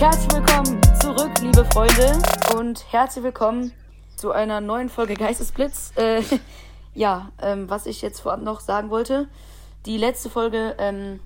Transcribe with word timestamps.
Herzlich 0.00 0.32
willkommen 0.32 0.80
zurück, 0.98 1.30
liebe 1.42 1.62
Freunde, 1.66 2.22
und 2.56 2.90
herzlich 2.90 3.22
willkommen 3.22 3.70
zu 4.16 4.32
einer 4.32 4.62
neuen 4.62 4.88
Folge 4.88 5.12
Geistesblitz. 5.12 5.92
Äh, 5.96 6.22
ja, 6.94 7.30
ähm, 7.42 7.68
was 7.68 7.84
ich 7.84 8.00
jetzt 8.00 8.20
vorab 8.20 8.40
noch 8.40 8.60
sagen 8.60 8.88
wollte, 8.88 9.28
die 9.84 9.98
letzte 9.98 10.30
Folge, 10.30 10.74
ähm, 10.78 11.20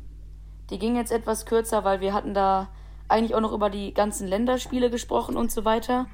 die 0.71 0.81
ging 0.81 0.97
jetzt 0.97 1.13
etwas 1.13 1.47
kürzer, 1.47 1.85
weil 1.85 2.01
wir 2.01 2.13
hatten 2.13 2.35
da 2.35 2.67
eigentlich 3.07 3.37
auch 3.37 3.41
noch 3.41 3.53
über 3.53 3.71
die 3.71 3.95
ganzen 3.95 4.27
Länderspiele 4.27 4.91
gesprochen 4.91 5.37
und 5.37 5.53
so 5.53 5.65
weiter 5.65 6.07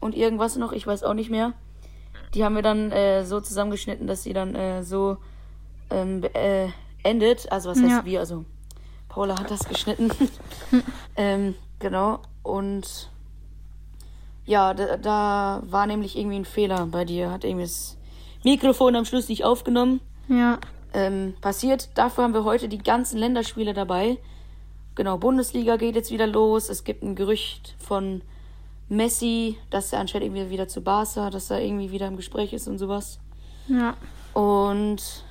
und 0.00 0.16
irgendwas 0.16 0.56
noch, 0.56 0.72
ich 0.72 0.88
weiß 0.88 1.04
auch 1.04 1.14
nicht 1.14 1.30
mehr. 1.30 1.52
Die 2.34 2.44
haben 2.44 2.56
wir 2.56 2.62
dann 2.62 2.90
äh, 2.90 3.24
so 3.24 3.40
zusammengeschnitten, 3.40 4.08
dass 4.08 4.24
sie 4.24 4.32
dann 4.32 4.56
äh, 4.56 4.82
so 4.82 5.18
ähm, 5.90 6.24
äh, 6.34 6.66
endet. 7.04 7.52
Also 7.52 7.70
was 7.70 7.78
heißt 7.78 7.88
Ja. 7.88 8.04
wir? 8.04 8.18
Also 8.18 8.44
Paula 9.08 9.38
hat 9.38 9.52
das 9.52 9.68
geschnitten. 9.68 10.10
ähm, 11.16 11.54
genau. 11.78 12.20
Und 12.42 13.10
ja, 14.44 14.74
da, 14.74 14.96
da 14.96 15.62
war 15.64 15.86
nämlich 15.86 16.16
irgendwie 16.16 16.36
ein 16.36 16.44
Fehler 16.44 16.86
bei 16.86 17.04
dir. 17.04 17.30
Hat 17.30 17.44
irgendwie 17.44 17.64
das 17.64 17.96
Mikrofon 18.44 18.96
am 18.96 19.04
Schluss 19.04 19.28
nicht 19.28 19.44
aufgenommen. 19.44 20.00
Ja. 20.28 20.58
Ähm, 20.94 21.34
passiert. 21.40 21.90
Dafür 21.94 22.24
haben 22.24 22.34
wir 22.34 22.44
heute 22.44 22.68
die 22.68 22.78
ganzen 22.78 23.18
Länderspiele 23.18 23.74
dabei. 23.74 24.18
Genau, 24.94 25.18
Bundesliga 25.18 25.76
geht 25.76 25.94
jetzt 25.94 26.10
wieder 26.10 26.26
los. 26.26 26.68
Es 26.68 26.82
gibt 26.82 27.02
ein 27.02 27.14
Gerücht 27.14 27.76
von 27.78 28.22
Messi, 28.88 29.58
dass 29.70 29.92
er 29.92 30.00
anscheinend 30.00 30.28
irgendwie 30.28 30.50
wieder 30.50 30.66
zu 30.66 30.80
Barca, 30.80 31.30
dass 31.30 31.50
er 31.50 31.60
irgendwie 31.60 31.90
wieder 31.90 32.08
im 32.08 32.16
Gespräch 32.16 32.52
ist 32.52 32.68
und 32.68 32.78
sowas. 32.78 33.20
Ja. 33.68 33.94
Und 34.32 35.24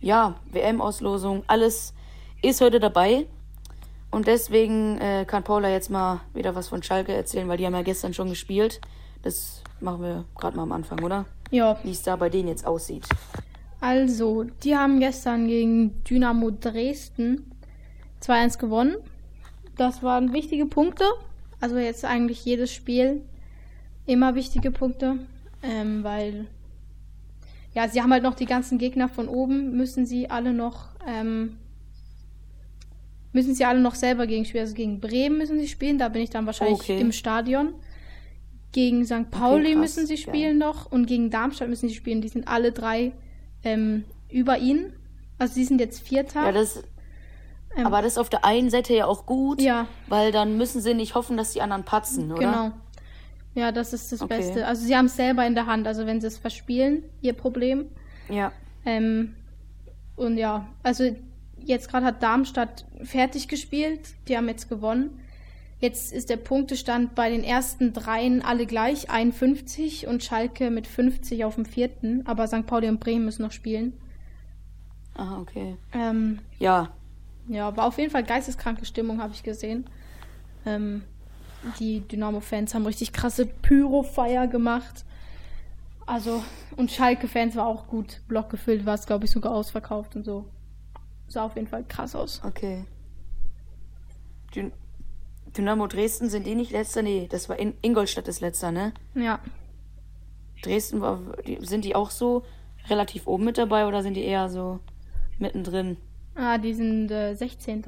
ja, 0.00 0.34
WM-Auslosung, 0.50 1.44
alles 1.46 1.94
ist 2.42 2.60
heute 2.60 2.80
dabei. 2.80 3.26
Und 4.14 4.28
deswegen 4.28 4.96
äh, 4.98 5.24
kann 5.26 5.42
Paula 5.42 5.68
jetzt 5.68 5.90
mal 5.90 6.20
wieder 6.34 6.54
was 6.54 6.68
von 6.68 6.84
Schalke 6.84 7.12
erzählen, 7.12 7.48
weil 7.48 7.58
die 7.58 7.66
haben 7.66 7.74
ja 7.74 7.82
gestern 7.82 8.14
schon 8.14 8.28
gespielt. 8.28 8.80
Das 9.22 9.60
machen 9.80 10.02
wir 10.02 10.24
gerade 10.36 10.56
mal 10.56 10.62
am 10.62 10.70
Anfang, 10.70 11.02
oder? 11.02 11.26
Ja. 11.50 11.80
Wie 11.82 11.90
es 11.90 12.02
da 12.02 12.14
bei 12.14 12.30
denen 12.30 12.46
jetzt 12.46 12.64
aussieht. 12.64 13.04
Also, 13.80 14.44
die 14.62 14.76
haben 14.76 15.00
gestern 15.00 15.48
gegen 15.48 16.04
Dynamo 16.04 16.52
Dresden 16.52 17.50
2-1 18.22 18.58
gewonnen. 18.58 18.96
Das 19.76 20.04
waren 20.04 20.32
wichtige 20.32 20.66
Punkte. 20.66 21.04
Also 21.60 21.76
jetzt 21.78 22.04
eigentlich 22.04 22.44
jedes 22.44 22.72
Spiel 22.72 23.22
immer 24.06 24.36
wichtige 24.36 24.70
Punkte, 24.70 25.18
ähm, 25.62 26.04
weil 26.04 26.46
ja, 27.74 27.88
sie 27.88 28.00
haben 28.00 28.12
halt 28.12 28.22
noch 28.22 28.34
die 28.34 28.46
ganzen 28.46 28.78
Gegner 28.78 29.08
von 29.08 29.26
oben, 29.26 29.76
müssen 29.76 30.06
sie 30.06 30.30
alle 30.30 30.52
noch 30.52 30.90
ähm, 31.04 31.56
müssen 33.34 33.54
sie 33.54 33.64
alle 33.66 33.80
noch 33.80 33.94
selber 33.94 34.26
gegen 34.26 34.44
spielen. 34.46 34.62
Also 34.62 34.74
gegen 34.74 35.00
Bremen 35.00 35.36
müssen 35.38 35.58
sie 35.58 35.68
spielen, 35.68 35.98
da 35.98 36.08
bin 36.08 36.22
ich 36.22 36.30
dann 36.30 36.46
wahrscheinlich 36.46 36.80
Okay. 36.80 37.00
im 37.00 37.12
Stadion. 37.12 37.74
Gegen 38.72 39.04
St. 39.04 39.30
Pauli 39.30 39.72
krass, 39.72 39.80
müssen 39.80 40.06
sie 40.06 40.16
spielen 40.16 40.58
noch 40.58 40.90
und 40.90 41.06
gegen 41.06 41.30
Darmstadt 41.30 41.68
müssen 41.68 41.88
sie 41.88 41.94
spielen. 41.94 42.20
Die 42.22 42.28
sind 42.28 42.48
alle 42.48 42.72
drei 42.72 43.12
ähm, 43.62 44.04
über 44.30 44.58
ihnen. 44.58 44.92
Also 45.38 45.54
sie 45.54 45.64
sind 45.64 45.80
jetzt 45.80 46.00
Vierter. 46.02 46.44
Ja, 46.46 46.52
das. 46.52 46.82
Ähm, 47.76 47.86
aber 47.86 48.02
das 48.02 48.12
ist 48.14 48.18
auf 48.18 48.30
der 48.30 48.44
einen 48.44 48.70
Seite 48.70 48.94
ja 48.94 49.06
auch 49.06 49.26
gut, 49.26 49.60
Ja. 49.60 49.86
weil 50.08 50.32
dann 50.32 50.56
müssen 50.56 50.80
sie 50.80 50.94
nicht 50.94 51.14
hoffen, 51.14 51.36
dass 51.36 51.52
die 51.52 51.60
anderen 51.60 51.84
patzen, 51.84 52.32
oder? 52.32 52.40
Genau. 52.40 52.70
Ja, 53.56 53.70
das 53.70 53.92
ist 53.92 54.10
das 54.10 54.22
Okay. 54.22 54.38
Beste. 54.38 54.66
Also 54.66 54.84
sie 54.84 54.96
haben 54.96 55.06
es 55.06 55.14
selber 55.16 55.46
in 55.46 55.54
der 55.54 55.66
Hand. 55.66 55.86
Also 55.86 56.06
wenn 56.06 56.20
sie 56.20 56.26
es 56.26 56.38
verspielen, 56.38 57.04
ihr 57.20 57.32
Problem. 57.32 57.86
Ja. 58.28 58.52
Ähm, 58.84 59.34
und 60.16 60.36
ja, 60.36 60.66
also 60.82 61.14
jetzt 61.66 61.88
gerade 61.88 62.06
hat 62.06 62.22
Darmstadt 62.22 62.86
fertig 63.02 63.48
gespielt. 63.48 64.00
Die 64.28 64.36
haben 64.36 64.48
jetzt 64.48 64.68
gewonnen. 64.68 65.20
Jetzt 65.80 66.12
ist 66.12 66.30
der 66.30 66.36
Punktestand 66.36 67.14
bei 67.14 67.28
den 67.28 67.44
ersten 67.44 67.92
dreien 67.92 68.42
alle 68.42 68.64
gleich, 68.64 69.10
51 69.10 70.06
und 70.06 70.22
Schalke 70.24 70.70
mit 70.70 70.86
50 70.86 71.44
auf 71.44 71.56
dem 71.56 71.66
vierten. 71.66 72.26
Aber 72.26 72.46
St. 72.46 72.66
Pauli 72.66 72.88
und 72.88 73.00
Bremen 73.00 73.24
müssen 73.24 73.42
noch 73.42 73.52
spielen. 73.52 73.92
Aha, 75.14 75.40
okay. 75.40 75.76
Ähm, 75.92 76.38
Ja, 76.58 76.90
ja, 77.48 77.76
war 77.76 77.86
auf 77.86 77.98
jeden 77.98 78.10
Fall 78.10 78.24
geisteskranke 78.24 78.84
Stimmung, 78.84 79.20
habe 79.20 79.34
ich 79.34 79.42
gesehen. 79.42 79.84
Ähm, 80.64 81.02
die 81.78 82.00
Dynamo-Fans 82.00 82.74
haben 82.74 82.86
richtig 82.86 83.12
krasse 83.12 83.46
Pyro-Feier 83.46 84.46
gemacht. 84.46 85.04
Also, 86.06 86.42
und 86.76 86.90
Schalke-Fans 86.90 87.56
war 87.56 87.66
auch 87.66 87.86
gut. 87.86 88.20
Block 88.28 88.50
gefüllt 88.50 88.84
war 88.86 88.94
es, 88.94 89.06
glaube 89.06 89.24
ich, 89.24 89.30
sogar 89.30 89.52
ausverkauft 89.52 90.16
und 90.16 90.24
so. 90.24 90.46
Sah 91.34 91.46
auf 91.46 91.56
jeden 91.56 91.66
Fall 91.66 91.82
krass 91.82 92.14
aus. 92.14 92.40
okay. 92.44 92.84
Dyn 94.54 94.70
Dynamo 95.56 95.88
Dresden 95.88 96.30
sind 96.30 96.46
die 96.46 96.54
nicht 96.54 96.70
letzter? 96.70 97.02
Nee, 97.02 97.26
das 97.28 97.48
war 97.48 97.58
in 97.58 97.74
Ingolstadt 97.82 98.28
ist 98.28 98.40
letzter, 98.40 98.70
ne? 98.70 98.92
Ja. 99.16 99.40
Dresden 100.62 101.00
war, 101.00 101.18
sind 101.58 101.84
die 101.84 101.96
auch 101.96 102.10
so 102.10 102.44
relativ 102.88 103.26
oben 103.26 103.46
mit 103.46 103.58
dabei 103.58 103.86
oder 103.86 104.04
sind 104.04 104.14
die 104.14 104.22
eher 104.22 104.48
so 104.48 104.78
mittendrin? 105.40 105.96
Ah, 106.36 106.56
die 106.56 106.72
sind 106.72 107.10
äh, 107.10 107.34
16. 107.34 107.84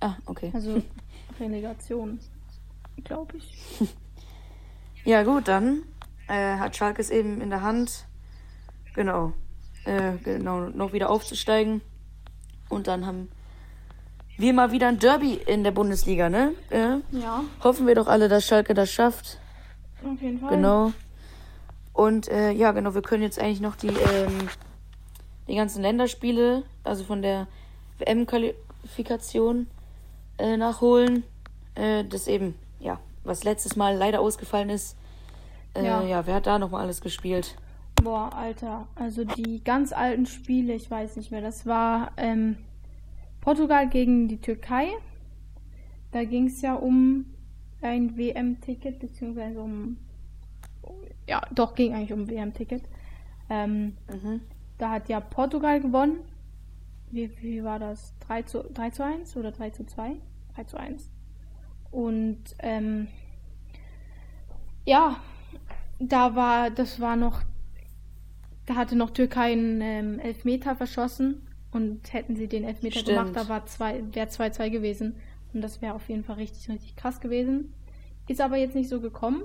Ah, 0.00 0.16
okay. 0.26 0.50
Also 0.52 0.82
Relegation, 1.40 2.20
glaube 3.04 3.38
ich. 3.38 3.88
Ja, 5.04 5.22
gut, 5.22 5.48
dann 5.48 5.84
äh, 6.26 6.58
hat 6.58 6.76
Schalke 6.76 7.00
es 7.00 7.08
eben 7.08 7.40
in 7.40 7.48
der 7.48 7.62
Hand, 7.62 8.06
genau, 8.94 9.32
äh, 9.88 10.16
genau, 10.22 10.60
noch 10.68 10.92
wieder 10.92 11.10
aufzusteigen. 11.10 11.80
Und 12.68 12.86
dann 12.86 13.06
haben 13.06 13.28
wir 14.36 14.52
mal 14.52 14.70
wieder 14.72 14.88
ein 14.88 14.98
Derby 14.98 15.34
in 15.46 15.64
der 15.64 15.70
Bundesliga, 15.72 16.28
ne? 16.28 16.52
Äh, 16.70 16.98
Ja, 17.10 17.42
hoffen 17.64 17.86
wir 17.86 17.94
doch 17.94 18.06
alle, 18.06 18.28
dass 18.28 18.44
Schalke 18.46 18.74
das 18.74 18.90
schafft. 18.90 19.38
auf 20.04 20.20
jeden 20.20 20.38
Fall. 20.38 20.50
Genau. 20.50 20.92
Und 21.92 22.28
äh, 22.28 22.52
ja, 22.52 22.70
genau, 22.72 22.94
wir 22.94 23.02
können 23.02 23.22
jetzt 23.22 23.40
eigentlich 23.40 23.60
noch 23.60 23.74
die, 23.74 23.88
ähm, 23.88 24.48
die 25.48 25.56
ganzen 25.56 25.82
Länderspiele, 25.82 26.62
also 26.84 27.02
von 27.04 27.22
der 27.22 27.48
WM-Qualifikation 27.98 29.66
äh, 30.38 30.56
nachholen. 30.56 31.24
Äh, 31.74 32.04
das 32.04 32.28
eben, 32.28 32.54
ja, 32.78 33.00
was 33.24 33.42
letztes 33.44 33.74
Mal 33.76 33.96
leider 33.96 34.20
ausgefallen 34.20 34.70
ist. 34.70 34.96
Äh, 35.74 35.84
Ja. 35.84 36.02
ja. 36.02 36.26
wer 36.26 36.34
hat 36.36 36.46
da 36.46 36.58
nochmal 36.58 36.82
alles 36.82 37.00
gespielt? 37.00 37.56
Boah, 38.02 38.32
Alter, 38.34 38.88
also 38.94 39.24
die 39.24 39.62
ganz 39.62 39.92
alten 39.92 40.26
Spiele, 40.26 40.74
ich 40.74 40.90
weiß 40.90 41.16
nicht 41.16 41.30
mehr. 41.30 41.40
Das 41.40 41.66
war 41.66 42.12
ähm, 42.16 42.56
Portugal 43.40 43.88
gegen 43.88 44.28
die 44.28 44.40
Türkei. 44.40 44.88
Da 46.12 46.24
ging 46.24 46.46
es 46.46 46.62
ja 46.62 46.74
um 46.74 47.26
ein 47.82 48.16
WM-Ticket, 48.16 48.98
beziehungsweise 48.98 49.60
um. 49.60 49.98
Ja, 51.26 51.42
doch, 51.52 51.74
ging 51.74 51.92
eigentlich 51.94 52.12
um 52.12 52.20
ein 52.20 52.30
WM-Ticket. 52.30 52.82
Ähm, 53.50 53.96
Mhm. 54.12 54.40
da 54.78 54.90
hat 54.90 55.08
ja 55.08 55.20
Portugal 55.20 55.80
gewonnen. 55.80 56.18
Wie, 57.10 57.30
wie 57.42 57.64
war 57.64 57.78
das? 57.78 58.14
3 58.20 58.42
zu, 58.42 58.62
3 58.62 58.90
zu 58.90 59.04
1 59.04 59.36
oder 59.36 59.50
3 59.52 59.70
zu 59.70 59.84
2? 59.84 60.16
3 60.54 60.64
zu 60.64 60.76
1. 60.76 61.10
Und 61.90 62.38
ähm, 62.60 63.08
ja, 64.84 65.16
da 65.98 66.34
war, 66.34 66.70
das 66.70 67.00
war 67.00 67.16
noch, 67.16 67.42
da 68.68 68.74
hatte 68.74 68.96
noch 68.96 69.10
Türkei 69.10 69.52
einen 69.52 69.80
ähm, 69.80 70.18
Elfmeter 70.20 70.76
verschossen 70.76 71.46
und 71.72 72.12
hätten 72.12 72.36
sie 72.36 72.48
den 72.48 72.64
Elfmeter 72.64 73.00
Stimmt. 73.00 73.16
gemacht, 73.18 73.30
da 73.34 73.48
war 73.48 73.64
zwei, 73.64 74.02
wäre 74.12 74.28
2-2 74.28 74.68
gewesen. 74.70 75.16
Und 75.54 75.62
das 75.62 75.80
wäre 75.80 75.94
auf 75.94 76.06
jeden 76.10 76.22
Fall 76.22 76.36
richtig, 76.36 76.68
richtig 76.68 76.94
krass 76.94 77.20
gewesen. 77.20 77.72
Ist 78.28 78.42
aber 78.42 78.58
jetzt 78.58 78.74
nicht 78.74 78.90
so 78.90 79.00
gekommen. 79.00 79.42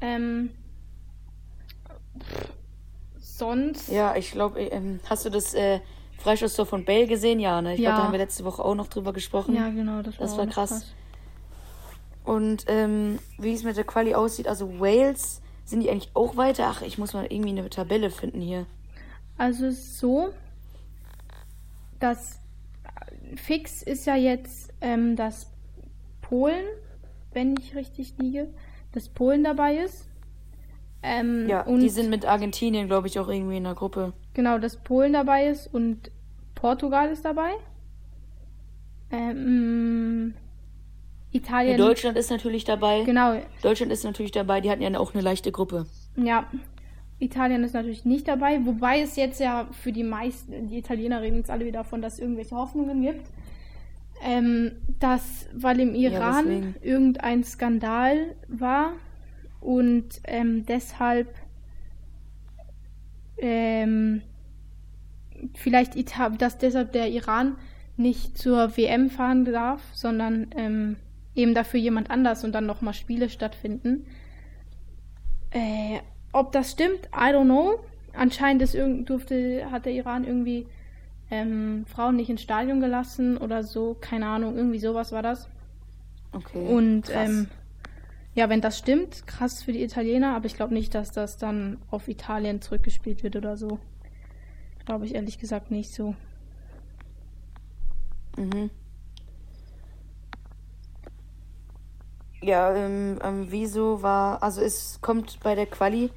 Ähm, 0.00 0.50
sonst. 3.18 3.88
Ja, 3.90 4.14
ich 4.14 4.30
glaube, 4.30 4.60
ähm, 4.60 5.00
hast 5.08 5.24
du 5.24 5.30
das 5.30 5.52
äh, 5.54 5.80
Freistoßtor 6.18 6.66
von 6.66 6.84
Bale 6.84 7.08
gesehen? 7.08 7.40
Ja, 7.40 7.60
ne? 7.60 7.74
Ich 7.74 7.80
glaube, 7.80 7.90
Ja. 7.90 7.96
da 7.96 8.04
haben 8.04 8.12
wir 8.12 8.18
letzte 8.18 8.44
Woche 8.44 8.64
auch 8.64 8.76
noch 8.76 8.86
drüber 8.86 9.12
gesprochen. 9.12 9.56
Ja, 9.56 9.70
genau, 9.70 10.02
das 10.02 10.18
war, 10.20 10.26
Das 10.26 10.38
war 10.38 10.46
noch 10.46 10.52
krass. 10.54 10.94
Und 12.22 12.64
ähm, 12.68 13.18
wie 13.38 13.54
es 13.54 13.64
mit 13.64 13.76
der 13.76 13.84
Quali 13.84 14.14
aussieht, 14.14 14.46
also 14.46 14.78
Wales, 14.78 15.42
sind 15.70 15.80
die 15.82 15.90
eigentlich 15.90 16.10
auch 16.14 16.36
weiter? 16.36 16.66
Ach, 16.68 16.82
ich 16.82 16.98
muss 16.98 17.12
mal 17.14 17.26
irgendwie 17.28 17.50
eine 17.50 17.68
Tabelle 17.70 18.10
finden 18.10 18.40
hier. 18.40 18.66
Also 19.38 19.66
es 19.66 19.78
ist 19.78 19.98
so, 19.98 20.30
dass 21.98 22.40
äh, 22.84 23.36
fix 23.36 23.82
ist 23.82 24.06
ja 24.06 24.16
jetzt, 24.16 24.72
ähm, 24.80 25.16
dass 25.16 25.50
Polen, 26.20 26.64
wenn 27.32 27.56
ich 27.58 27.74
richtig 27.74 28.14
liege, 28.18 28.48
dass 28.92 29.08
Polen 29.08 29.44
dabei 29.44 29.76
ist. 29.76 30.06
Ähm, 31.02 31.48
Ja, 31.48 31.62
und 31.62 31.80
die 31.80 31.88
sind 31.88 32.10
mit 32.10 32.26
Argentinien, 32.26 32.86
glaube 32.86 33.06
ich, 33.06 33.18
auch 33.18 33.28
irgendwie 33.28 33.56
in 33.56 33.64
der 33.64 33.74
Gruppe. 33.74 34.12
genau, 34.34 34.58
dass 34.58 34.76
Polen 34.76 35.12
dabei 35.14 35.46
ist 35.46 35.72
und 35.72 36.10
Portugal 36.54 37.08
ist 37.10 37.24
dabei. 37.24 37.52
Ähm, 39.10 40.34
Ja, 41.32 41.38
Italien. 41.38 41.78
Deutschland 41.78 42.16
ist 42.18 42.30
natürlich 42.30 42.64
dabei. 42.64 43.02
Genau, 43.04 43.40
Deutschland 43.62 43.92
ist 43.92 44.04
natürlich 44.04 44.32
dabei. 44.32 44.60
Die 44.60 44.70
hatten 44.70 44.82
ja 44.82 44.98
auch 44.98 45.14
eine 45.14 45.22
leichte 45.22 45.52
Gruppe. 45.52 45.86
Ja, 46.16 46.46
Italien 47.20 47.62
ist 47.64 47.74
natürlich 47.74 48.04
nicht 48.04 48.26
dabei, 48.26 48.64
wobei 48.64 49.00
es 49.00 49.16
jetzt 49.16 49.40
ja 49.40 49.68
für 49.72 49.92
die 49.92 50.02
meisten, 50.02 50.68
die 50.68 50.78
Italiener 50.78 51.20
reden 51.20 51.36
jetzt 51.36 51.50
alle 51.50 51.66
wieder 51.66 51.80
davon, 51.80 52.02
dass 52.02 52.14
es 52.14 52.20
irgendwelche 52.20 52.56
Hoffnungen 52.56 53.02
gibt. 53.02 53.26
Ähm, 54.22 54.72
dass, 54.98 55.46
weil 55.54 55.80
im 55.80 55.94
Iran 55.94 56.44
deswegen. 56.46 56.74
irgendein 56.82 57.42
Skandal 57.42 58.34
war 58.48 58.92
und 59.60 60.20
ähm, 60.24 60.66
deshalb 60.66 61.34
ähm, 63.38 64.20
vielleicht 65.54 65.96
Ita 65.96 66.28
dass 66.30 66.58
deshalb 66.58 66.92
der 66.92 67.08
Iran 67.08 67.56
nicht 67.96 68.36
zur 68.36 68.76
WM 68.76 69.08
fahren 69.08 69.46
darf, 69.46 69.82
sondern 69.94 70.48
ähm, 70.54 70.96
eben 71.40 71.54
dafür 71.54 71.80
jemand 71.80 72.10
anders 72.10 72.44
und 72.44 72.52
dann 72.52 72.66
nochmal 72.66 72.94
Spiele 72.94 73.28
stattfinden. 73.28 74.06
Äh, 75.50 76.00
ob 76.32 76.52
das 76.52 76.70
stimmt, 76.70 77.06
I 77.14 77.32
don't 77.32 77.44
know. 77.44 77.80
Anscheinend 78.12 78.62
ist 78.62 78.74
irgend, 78.74 79.08
durfte, 79.10 79.70
hat 79.70 79.86
der 79.86 79.92
Iran 79.92 80.24
irgendwie 80.24 80.66
ähm, 81.30 81.84
Frauen 81.86 82.16
nicht 82.16 82.30
ins 82.30 82.42
Stadion 82.42 82.80
gelassen 82.80 83.36
oder 83.36 83.62
so, 83.62 83.96
keine 84.00 84.26
Ahnung, 84.26 84.56
irgendwie 84.56 84.78
sowas 84.78 85.12
war 85.12 85.22
das. 85.22 85.48
Okay. 86.32 86.66
Und 86.66 87.02
krass. 87.02 87.28
ähm, 87.28 87.48
ja, 88.34 88.48
wenn 88.48 88.60
das 88.60 88.78
stimmt, 88.78 89.26
krass 89.26 89.62
für 89.62 89.72
die 89.72 89.82
Italiener, 89.82 90.34
aber 90.36 90.46
ich 90.46 90.54
glaube 90.54 90.74
nicht, 90.74 90.94
dass 90.94 91.12
das 91.12 91.36
dann 91.36 91.78
auf 91.90 92.08
Italien 92.08 92.60
zurückgespielt 92.60 93.22
wird 93.22 93.36
oder 93.36 93.56
so. 93.56 93.78
Glaube 94.84 95.06
ich 95.06 95.14
ehrlich 95.14 95.38
gesagt 95.38 95.70
nicht 95.70 95.92
so. 95.92 96.14
Mhm. 98.36 98.70
Ja, 102.42 102.74
ähm, 102.74 103.18
ähm, 103.22 103.46
wieso 103.50 104.02
war, 104.02 104.42
also 104.42 104.62
es 104.62 104.98
kommt 105.02 105.40
bei 105.40 105.54
der 105.54 105.66
Quali, 105.66 106.10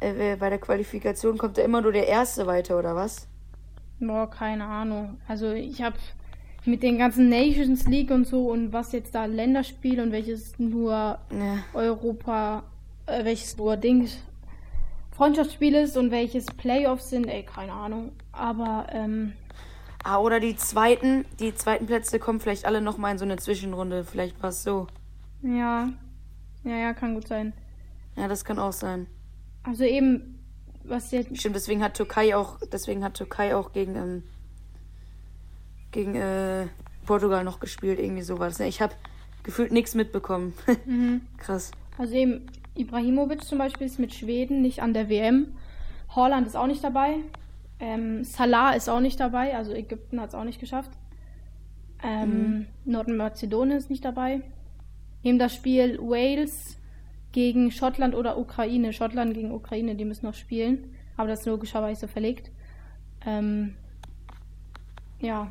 äh, 0.00 0.36
bei 0.36 0.48
der 0.50 0.58
Qualifikation 0.58 1.36
kommt 1.36 1.58
da 1.58 1.62
immer 1.62 1.80
nur 1.80 1.92
der 1.92 2.06
Erste 2.06 2.46
weiter, 2.46 2.78
oder 2.78 2.94
was? 2.94 3.26
Boah, 4.00 4.28
keine 4.30 4.64
Ahnung. 4.64 5.18
Also 5.26 5.50
ich 5.52 5.82
habe 5.82 5.96
mit 6.64 6.82
den 6.82 6.98
ganzen 6.98 7.28
Nations 7.28 7.86
League 7.86 8.10
und 8.10 8.26
so 8.26 8.50
und 8.50 8.72
was 8.72 8.92
jetzt 8.92 9.14
da 9.14 9.24
Länderspiel 9.26 10.00
und 10.00 10.12
welches 10.12 10.58
nur 10.58 10.92
Ja. 11.30 11.58
Europa, 11.72 12.62
äh, 13.06 13.24
welches 13.24 13.56
nur 13.56 13.76
Dings 13.76 14.18
Freundschaftsspiel 15.10 15.74
ist 15.76 15.96
und 15.96 16.10
welches 16.10 16.46
Playoffs 16.46 17.10
sind, 17.10 17.28
ey, 17.28 17.44
keine 17.44 17.72
Ahnung. 17.72 18.12
Aber 18.32 18.86
ähm, 18.90 19.32
Ah, 20.02 20.18
oder 20.18 20.40
die 20.40 20.56
zweiten, 20.56 21.24
die 21.38 21.54
zweiten 21.54 21.86
Plätze 21.86 22.18
kommen 22.18 22.40
vielleicht 22.40 22.64
alle 22.66 22.80
nochmal 22.80 23.12
in 23.12 23.18
so 23.18 23.24
eine 23.24 23.36
Zwischenrunde, 23.36 24.04
vielleicht 24.04 24.42
war 24.42 24.50
es 24.50 24.62
so. 24.62 24.86
Ja, 25.44 25.92
ja, 26.64 26.76
ja, 26.76 26.94
kann 26.94 27.14
gut 27.14 27.28
sein. 27.28 27.52
Ja, 28.16 28.28
das 28.28 28.44
kann 28.44 28.58
auch 28.58 28.72
sein. 28.72 29.06
Also 29.62 29.84
eben, 29.84 30.38
was 30.84 31.10
jetzt 31.10 31.36
Stimmt, 31.38 31.56
deswegen 31.56 31.82
hat 31.82 31.94
Türkei 31.94 32.36
auch, 32.36 32.58
deswegen 32.72 33.04
hat 33.04 33.14
Türkei 33.14 33.54
auch 33.54 33.72
gegen, 33.72 33.96
ähm, 33.96 34.22
gegen 35.90 36.14
äh, 36.14 36.66
Portugal 37.06 37.44
noch 37.44 37.60
gespielt, 37.60 37.98
irgendwie 37.98 38.22
sowas. 38.22 38.58
ne? 38.58 38.68
Ich 38.68 38.80
habe 38.80 38.94
gefühlt 39.42 39.72
nichts 39.72 39.94
mitbekommen. 39.94 40.54
Mhm. 40.86 41.22
Krass. 41.38 41.70
Also 41.98 42.14
eben, 42.14 42.46
Ibrahimovic 42.74 43.44
zum 43.44 43.58
Beispiel 43.58 43.86
ist 43.86 43.98
mit 43.98 44.12
Schweden 44.12 44.62
nicht 44.62 44.82
an 44.82 44.94
der 44.94 45.08
WM. 45.08 45.54
Holland 46.10 46.46
ist 46.46 46.56
auch 46.56 46.66
nicht 46.66 46.82
dabei. 46.82 47.16
Ähm, 47.78 48.24
Salah 48.24 48.72
ist 48.72 48.88
auch 48.88 49.00
nicht 49.00 49.20
dabei, 49.20 49.56
also 49.56 49.72
Ägypten 49.72 50.20
hat 50.20 50.30
es 50.30 50.34
auch 50.34 50.44
nicht 50.44 50.60
geschafft. 50.60 50.90
Ähm, 52.02 52.66
Nordmazedonien 52.84 53.78
ist 53.78 53.90
nicht 53.90 54.04
dabei. 54.04 54.42
Eben 55.24 55.38
das 55.38 55.54
Spiel 55.54 55.98
Wales 55.98 56.78
gegen 57.32 57.72
Schottland 57.72 58.14
oder 58.14 58.38
Ukraine. 58.38 58.92
Schottland 58.92 59.34
gegen 59.34 59.50
Ukraine, 59.50 59.96
die 59.96 60.04
müssen 60.04 60.26
noch 60.26 60.34
spielen, 60.34 60.94
aber 61.16 61.28
das 61.28 61.40
ist 61.40 61.46
logischerweise 61.46 62.06
verlegt. 62.06 62.50
Ähm, 63.26 63.74
ja, 65.18 65.50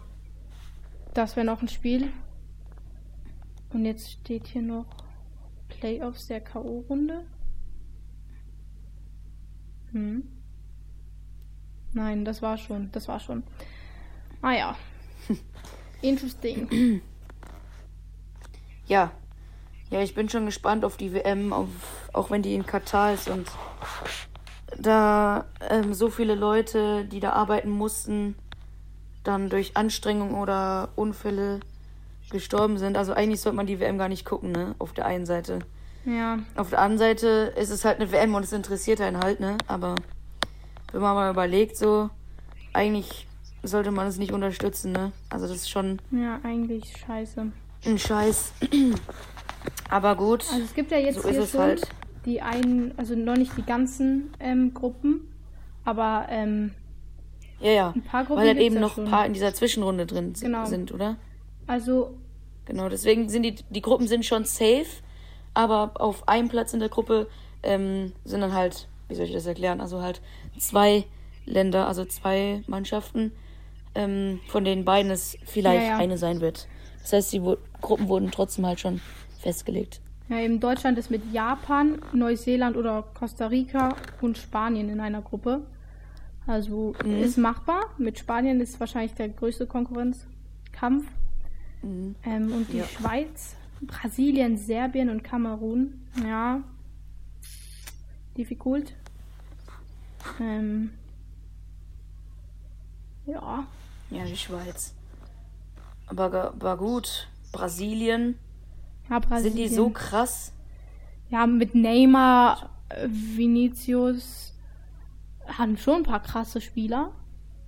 das 1.14 1.36
wäre 1.36 1.46
noch 1.46 1.62
ein 1.62 1.68
Spiel. 1.68 2.14
Und 3.72 3.86
jetzt 3.86 4.12
steht 4.12 4.48
hier 4.48 4.62
noch 4.62 4.86
Playoffs 5.68 6.28
der 6.28 6.42
K.O.-Runde. 6.42 7.22
Hm. 9.92 10.24
Nein, 11.94 12.25
das 12.25 12.42
war 12.42 12.58
schon. 12.58 12.92
Das 12.92 13.08
war 13.08 13.20
schon. 13.20 13.44
Ah 14.42 14.54
ja. 14.54 14.78
Interesting. 16.02 17.02
Ja. 18.88 19.12
Ja, 19.94 20.01
ich 20.01 20.16
bin 20.16 20.28
schon 20.28 20.48
gespannt 20.48 20.86
auf 20.86 20.98
die 20.98 21.13
WM, 21.13 21.54
auf, 21.54 21.68
auch 22.13 22.31
wenn 22.31 22.42
die 22.42 22.56
in 22.56 22.66
Katar 22.66 23.13
ist 23.13 23.30
und 23.30 23.48
da 24.75 25.45
ähm, 25.69 25.94
so 25.94 26.10
viele 26.10 26.34
Leute, 26.34 27.06
die 27.06 27.19
da 27.19 27.34
arbeiten 27.34 27.69
mussten, 27.69 28.34
dann 29.24 29.51
durch 29.51 29.78
Anstrengung 29.78 30.34
oder 30.34 30.90
Unfälle 30.95 31.60
gestorben 32.31 32.80
sind. 32.80 32.98
Also 32.98 33.13
eigentlich 33.13 33.40
sollte 33.42 33.56
man 33.56 33.68
die 33.68 33.80
WM 33.80 34.00
gar 34.00 34.10
nicht 34.10 34.25
gucken, 34.25 34.51
ne? 34.51 34.74
Auf 34.80 34.94
der 34.94 35.06
einen 35.06 35.28
Seite. 35.28 35.60
Ja. 36.06 36.39
Auf 36.56 36.72
der 36.72 36.80
anderen 36.80 36.98
Seite 36.98 37.54
ist 37.56 37.69
es 37.69 37.86
halt 37.86 38.00
eine 38.01 38.12
WM 38.12 38.34
und 38.34 38.42
es 38.44 38.51
interessiert 38.51 39.00
einen 39.00 39.19
halt, 39.19 39.39
ne? 39.39 39.60
Aber 39.68 39.94
wenn 40.92 41.01
man 41.01 41.13
mal 41.13 41.30
überlegt, 41.30 41.78
so, 41.78 42.10
eigentlich 42.74 43.28
sollte 43.62 43.92
man 43.92 44.07
es 44.07 44.18
nicht 44.18 44.31
unterstützen, 44.31 44.92
ne? 44.92 45.12
Also 45.30 45.46
das 45.48 45.57
ist 45.57 45.69
schon 45.69 46.01
Ja, 46.10 46.39
eigentlich 46.44 46.98
scheiße. 46.98 47.46
ein 47.86 48.00
Scheiß. 48.00 48.54
Aber 49.89 50.15
gut. 50.15 50.44
Also 50.51 50.63
es 50.63 50.74
gibt 50.74 50.92
ja 50.92 50.98
jetzt 50.98 51.21
So 51.21 51.30
hier 51.30 51.45
schon 51.45 51.60
halt. 51.62 51.88
die 52.25 52.42
einen, 52.42 52.94
also 52.98 53.15
noch 53.15 53.36
nicht 53.38 53.56
die 53.57 53.63
ganzen 53.63 54.33
ähm, 54.39 54.74
Gruppen, 54.74 55.21
aber 55.86 56.25
ähm, 56.30 56.71
Ja, 57.60 57.71
ja. 57.71 57.94
ein 57.95 58.01
paar 58.04 58.24
Gruppen 58.25 58.42
Weil 58.42 58.48
halt 58.50 58.57
gibt's 58.57 58.74
eben 58.74 58.81
noch 58.81 58.98
ein 58.98 59.06
paar 59.06 59.25
in 59.25 59.33
dieser 59.33 59.54
Zwischenrunde 59.54 60.06
drin 60.06 60.33
Genau. 60.39 60.65
sind, 60.65 60.92
oder? 60.92 61.18
also 61.68 62.15
Genau, 62.65 62.88
deswegen 62.89 63.27
sind 63.30 63.44
die, 63.44 63.56
die 63.69 63.81
Gruppen 63.81 64.07
sind 64.07 64.25
schon 64.25 64.45
safe, 64.45 64.86
aber 65.54 65.92
auf 66.00 66.27
einem 66.30 66.48
Platz 66.48 66.74
in 66.74 66.80
der 66.80 66.88
Gruppe 66.89 67.27
ähm, 67.62 68.13
sind 68.24 68.39
dann 68.42 68.54
halt, 68.54 68.88
wie 69.10 69.15
soll 69.15 69.25
ich 69.25 69.33
das 69.33 69.45
erklären, 69.45 69.81
also 69.81 70.01
halt 70.01 70.21
zwei 70.57 71.04
Länder, 71.45 71.88
also 71.89 72.06
zwei 72.06 72.63
Mannschaften, 72.68 73.33
ähm, 73.95 74.39
von 74.48 74.63
denen 74.63 74.86
beiden 74.86 75.12
es 75.12 75.38
vielleicht 75.45 75.83
Ja, 75.88 75.89
ja. 75.92 75.98
eine 75.98 76.18
sein 76.18 76.39
wird. 76.39 76.68
Das 77.01 77.12
heißt, 77.12 77.33
die 77.33 77.42
Gruppen 77.81 78.07
wurden 78.07 78.31
trotzdem 78.31 78.65
halt 78.65 78.80
schon 78.80 79.01
festgelegt. 79.44 80.01
ja, 80.30 80.40
eben 80.40 80.60
Deutschland 80.60 80.98
ist 80.98 81.12
mit 81.12 81.22
Japan, 81.31 82.00
Neuseeland 82.13 82.75
oder 82.78 83.04
Costa 83.13 83.48
Rica 83.48 83.95
und 84.22 84.38
Spanien 84.38 84.90
in 84.90 85.00
einer 85.00 85.22
Gruppe. 85.22 85.62
Also 86.48 86.95
Mhm. 87.04 87.22
ist 87.24 87.38
machbar. 87.38 87.81
Mit 87.98 88.18
Spanien 88.19 88.60
ist 88.62 88.80
wahrscheinlich 88.80 89.13
der 89.13 89.30
größte 89.30 89.68
Konkurrenzkampf. 89.68 91.06
Mhm. 91.82 92.15
Ähm, 92.25 92.51
und 92.53 92.72
die 92.72 92.77
Ja. 92.79 92.86
Schweiz, 92.86 93.56
Brasilien, 93.82 94.58
Serbien 94.58 95.10
und 95.10 95.24
Kamerun. 95.24 96.01
Ja. 96.25 96.62
Difficult. 98.38 98.94
Ähm, 100.39 100.91
ja. 103.25 103.65
Ja, 104.10 104.25
die 104.25 104.36
Schweiz. 104.38 104.94
Aber, 106.08 106.32
aber 106.34 106.77
gut, 106.77 107.27
Brasilien, 107.51 108.38
ja 109.10 109.19
Brasilien. 109.19 109.43
sind 109.43 109.69
die 109.69 109.74
so 109.75 109.89
krass? 109.89 110.51
Ja, 111.29 111.48
mit 111.48 111.74
Neymar, 111.75 112.69
äh, 112.89 113.07
Vinicius 113.10 114.53
haben 115.48 115.77
schon 115.77 115.98
ein 115.98 116.03
paar 116.03 116.22
krasse 116.22 116.62
Spieler. 116.62 117.12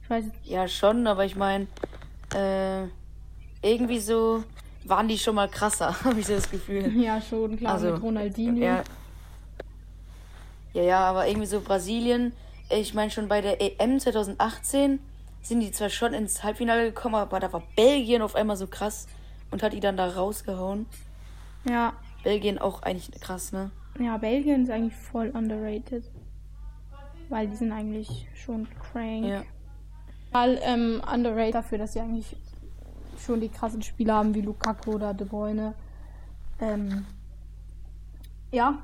Ich 0.04 0.10
weiß 0.10 0.26
jetzt- 0.26 0.38
Ja, 0.46 0.68
schon, 0.68 1.08
aber 1.08 1.26
ich 1.26 1.36
meine, 1.36 1.68
äh, 2.34 2.84
irgendwie 3.62 4.00
so 4.00 4.44
waren 4.86 5.08
die 5.08 5.18
schon 5.18 5.36
mal 5.36 5.50
krasser, 5.50 6.00
habe 6.04 6.20
ich 6.20 6.28
so 6.28 6.36
das 6.36 6.50
Gefühl. 6.50 6.96
ja 7.02 7.20
schon 7.22 7.58
klar 7.58 7.74
Also, 7.74 7.92
mit 7.94 8.02
Ronaldinho. 8.04 8.64
Ja, 8.64 8.84
ja, 10.74 10.84
ja, 10.84 11.00
aber 11.00 11.28
irgendwie 11.28 11.48
so 11.48 11.62
Brasilien, 11.62 12.34
ich 12.70 12.94
meine 12.94 13.10
schon 13.12 13.28
bei 13.28 13.42
der 13.42 13.62
EM 13.62 14.00
2018 14.00 15.00
sind 15.42 15.60
die 15.62 15.72
zwar 15.72 15.90
schon 15.90 16.14
ins 16.14 16.44
Halbfinale 16.44 16.86
gekommen, 16.92 17.16
aber 17.16 17.40
da 17.40 17.52
war 17.54 17.64
Belgien 17.76 18.22
auf 18.22 18.36
einmal 18.36 18.58
so 18.58 18.68
krass 18.68 19.08
und 19.52 19.64
hat 19.64 19.74
die 19.74 19.80
dann 19.80 19.96
da 19.98 20.08
rausgehauen. 20.08 20.86
Ja, 21.68 21.94
Belgien 22.24 22.58
auch 22.60 22.82
eigentlich 22.82 23.12
krass, 23.20 23.52
ne? 23.52 23.72
ja, 24.00 24.18
Belgien 24.18 24.64
ist 24.64 24.70
eigentlich 24.70 24.96
voll 24.96 25.30
underrated. 25.30 26.10
Weil 27.30 27.48
die 27.48 27.56
sind 27.56 27.72
eigentlich 27.72 28.28
schon 28.36 28.68
crank. 28.80 29.26
Ja. 29.26 29.44
Total 30.28 30.60
ähm, 30.62 31.02
underrated 31.12 31.56
dafür, 31.56 31.78
dass 31.78 31.94
sie 31.94 32.02
eigentlich 32.02 32.36
schon 33.18 33.42
die 33.42 33.50
krassen 33.50 33.82
Spieler 33.82 34.16
haben 34.16 34.36
wie 34.36 34.42
Lukaku 34.42 34.96
oder 34.96 35.14
De 35.14 35.26
Bruyne. 35.26 35.74
Ähm, 36.60 37.06
ja, 38.52 38.80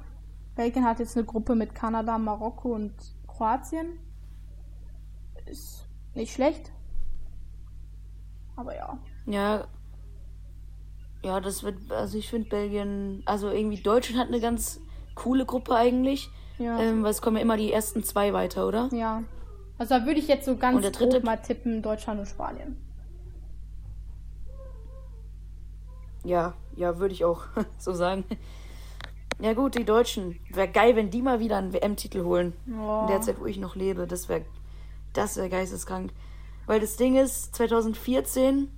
Belgien 0.56 0.86
hat 0.86 1.00
jetzt 1.00 1.16
eine 1.16 1.26
Gruppe 1.26 1.56
mit 1.56 1.76
Kanada, 1.76 2.18
Marokko 2.18 2.74
und 2.74 2.94
Kroatien. 3.28 4.00
Ist 5.46 5.86
nicht 6.16 6.34
schlecht. 6.34 6.72
Aber 8.56 8.76
ja. 8.76 8.98
Ja. 9.26 9.68
Ja, 11.24 11.40
das 11.40 11.64
wird, 11.64 11.76
also 11.92 12.18
ich 12.18 12.30
finde 12.30 12.50
Belgien, 12.50 13.22
also 13.26 13.50
irgendwie 13.50 13.82
Deutschland 13.82 14.20
hat 14.20 14.28
eine 14.30 14.40
ganz 14.40 14.80
coole 15.16 15.46
Gruppe 15.46 15.76
eigentlich. 15.76 16.30
Ja. 16.58 16.80
Ähm, 16.80 17.04
weil 17.04 17.12
es 17.12 17.22
kommen 17.22 17.38
ja 17.38 17.42
immer 17.44 17.58
die 17.58 17.72
ersten 17.72 18.04
zwei 18.04 18.34
weiter, 18.34 18.68
oder? 18.68 18.90
ja. 18.92 19.24
Also 19.78 19.98
da 19.98 20.06
würde 20.06 20.20
ich 20.20 20.28
jetzt 20.28 20.46
so 20.46 20.58
ganz 20.58 20.76
Und 20.76 20.84
der 20.84 20.92
dritte- 20.92 21.18
grob 21.18 21.24
mal 21.24 21.38
tippen, 21.38 21.82
Deutschland 21.82 22.20
und 22.20 22.28
Spanien. 22.28 22.78
Ja, 26.24 26.54
ja, 26.76 27.00
würde 27.00 27.14
ich 27.14 27.26
auch 27.26 27.44
so 27.80 27.94
sagen. 27.94 28.24
Ja 29.40 29.54
gut, 29.54 29.76
die 29.76 29.84
Deutschen. 29.86 30.40
Wäre 30.52 30.68
geil, 30.68 30.96
wenn 30.96 31.10
die 31.10 31.24
mal 31.24 31.40
wieder 31.40 31.58
einen 31.58 31.74
WM-Titel 31.74 32.24
holen. 32.24 32.54
Oh. 32.68 33.02
In 33.02 33.08
der 33.08 33.22
Zeit, 33.22 33.40
wo 33.40 33.46
ich 33.48 33.58
noch 33.58 33.76
lebe. 33.76 34.06
Das 34.06 34.30
wäre 34.30 34.46
das 35.14 35.36
wär 35.38 35.50
geisteskrank. 35.50 36.12
Weil 36.68 36.80
das 36.80 36.96
Ding 36.96 37.16
ist, 37.16 37.56
2014, 37.56 38.70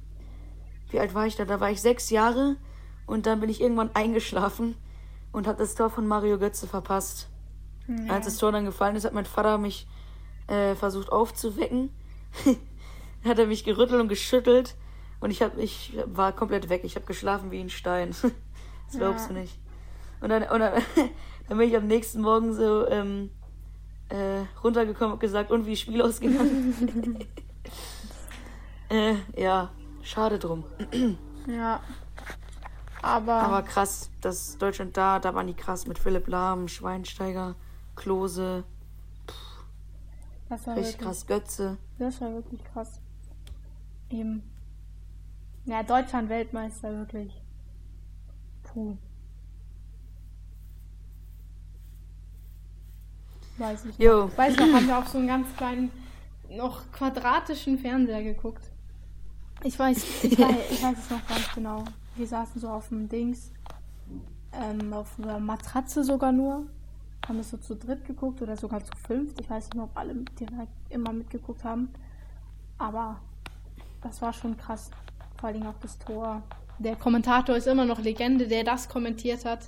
wie 0.94 1.00
alt 1.00 1.14
war 1.14 1.26
ich 1.28 1.36
da? 1.36 1.46
Da 1.46 1.60
war 1.60 1.72
ich 1.72 1.82
sechs 1.82 2.10
Jahre 2.10 2.56
und 3.06 3.26
dann 3.26 3.40
bin 3.40 3.50
ich 3.50 3.60
irgendwann 3.62 3.90
eingeschlafen 3.94 4.76
und 5.32 5.48
habe 5.48 5.58
das 5.58 5.76
Tor 5.76 5.90
von 5.90 6.08
Mario 6.08 6.38
Götze 6.38 6.68
verpasst. 6.68 7.28
Ja. 7.88 8.14
Als 8.14 8.26
das 8.26 8.38
Tor 8.38 8.52
dann 8.52 8.66
gefallen 8.66 8.96
ist, 8.96 9.04
hat 9.06 9.14
mein 9.14 9.26
Vater 9.26 9.58
mich 9.58 9.88
äh, 10.48 10.76
versucht 10.76 11.12
aufzuwecken. 11.12 11.90
hat 13.26 13.40
er 13.40 13.48
mich 13.48 13.64
gerüttelt 13.64 14.00
und 14.02 14.08
geschüttelt 14.08 14.76
und 15.20 15.32
ich, 15.32 15.42
hab, 15.42 15.58
ich 15.58 15.98
war 16.06 16.32
komplett 16.32 16.70
weg. 16.70 16.82
Ich 16.84 16.96
habe 16.96 17.06
geschlafen 17.06 17.52
wie 17.52 17.60
ein 17.60 17.70
Stein. 17.70 18.10
das 18.88 18.98
glaubst 18.98 19.28
Ja. 19.30 19.34
du 19.34 19.40
nicht. 19.40 19.58
Und 20.22 20.30
dann, 20.30 20.44
und 20.44 20.60
dann, 20.60 20.82
dann 21.50 21.58
bin 21.58 21.68
ich 21.70 21.76
am 21.76 21.88
nächsten 21.88 22.22
Morgen 22.22 22.54
so 22.54 22.88
ähm, 22.88 23.32
äh, 24.10 24.44
runtergekommen 24.64 25.14
und 25.14 25.20
gesagt, 25.20 25.52
und 25.52 25.66
wie 25.66 25.74
ist 25.74 25.80
Spiel 25.82 26.02
ausgegangen? 26.02 27.18
äh, 28.90 29.16
ja, 29.36 29.72
schade 30.04 30.40
drum. 30.40 30.64
Ja. 31.46 31.82
Aber, 33.02 33.34
Aber 33.34 33.64
krass, 33.64 34.10
dass 34.22 34.58
Deutschland 34.58 34.96
da, 34.96 35.20
da 35.20 35.36
waren 35.36 35.48
die 35.48 35.54
krass 35.54 35.88
mit 35.88 36.00
Philipp 36.00 36.30
Lahm, 36.30 36.70
Schweinsteiger, 36.70 37.56
Klose, 37.98 38.64
das 40.48 40.66
war 40.66 40.76
richtig 40.78 40.94
wirklich, 40.94 41.06
krass, 41.06 41.28
Götze. 41.28 41.78
das 42.00 42.22
war 42.22 42.32
wirklich 42.32 42.64
krass. 42.64 43.02
Eben. 44.10 44.44
Ja, 45.66 45.84
Deutschland 45.84 46.30
Weltmeister, 46.30 46.92
wirklich. 46.92 47.42
Puh. 48.64 48.96
Weiß 53.58 53.86
ich 53.86 53.98
Jo. 53.98 54.28
noch. 54.28 54.38
Weiß 54.38 54.56
noch, 54.56 54.74
haben 54.74 54.88
wir 54.88 54.98
auf 54.98 55.08
so 55.10 55.18
einen 55.18 55.28
ganz 55.28 55.54
kleinen, 55.58 55.92
noch 56.50 56.90
quadratischen 56.92 57.78
Fernseher 57.80 58.24
geguckt. 58.24 58.70
Ich 59.64 59.80
weiß, 59.80 60.24
ich 60.24 60.38
weiß, 60.38 60.56
ich 60.72 60.84
weiß 60.84 60.98
es 60.98 61.10
noch 61.10 61.26
ganz 61.28 61.54
genau. 61.56 61.84
Wir 62.16 62.28
saßen 62.28 62.60
so 62.60 62.70
auf 62.70 62.90
dem 62.90 63.08
Dings, 63.08 63.52
ähm, 64.52 64.94
auf 64.94 65.18
einer 65.18 65.40
Matratze 65.40 66.04
sogar 66.04 66.32
nur. 66.32 66.66
Haben 67.28 67.40
es 67.40 67.52
so 67.52 67.58
zu 67.58 67.76
dritt 67.76 68.06
geguckt 68.06 68.42
oder 68.42 68.58
sogar 68.58 68.84
zu 68.84 68.92
fünft. 69.08 69.40
Ich 69.40 69.50
weiß 69.50 69.70
nicht, 69.70 69.82
ob 69.82 69.98
alle 69.98 70.14
direkt 70.40 70.74
immer 70.90 71.14
mitgeguckt 71.14 71.64
haben. 71.64 71.90
Aber 72.78 73.22
das 74.02 74.22
war 74.22 74.34
schon 74.34 74.58
krass. 74.58 74.92
Vor 75.40 75.50
allem 75.50 75.66
auch 75.66 75.80
das 75.82 75.98
Tor. 75.98 76.44
Der 76.80 76.98
Kommentator 76.98 77.56
ist 77.56 77.68
immer 77.68 77.86
noch 77.86 78.00
Legende, 78.00 78.48
der 78.48 78.66
das 78.66 78.90
kommentiert 78.90 79.46
hat. 79.46 79.62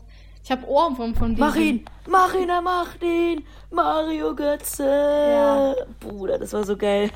Ich 0.43 0.51
habe 0.51 0.67
Ohrwurm 0.67 1.15
von 1.15 1.35
diesem. 1.35 1.47
Mach 1.47 1.55
ihn! 1.55 1.85
Mach 2.07 2.35
ihn, 2.35 2.49
er 2.49 2.61
macht 2.61 3.01
ihn! 3.01 3.45
Mario 3.71 4.35
Götze! 4.35 4.83
Ja. 4.85 5.75
Bruder, 5.99 6.37
das 6.37 6.53
war 6.53 6.63
so 6.63 6.75
geil. 6.77 7.09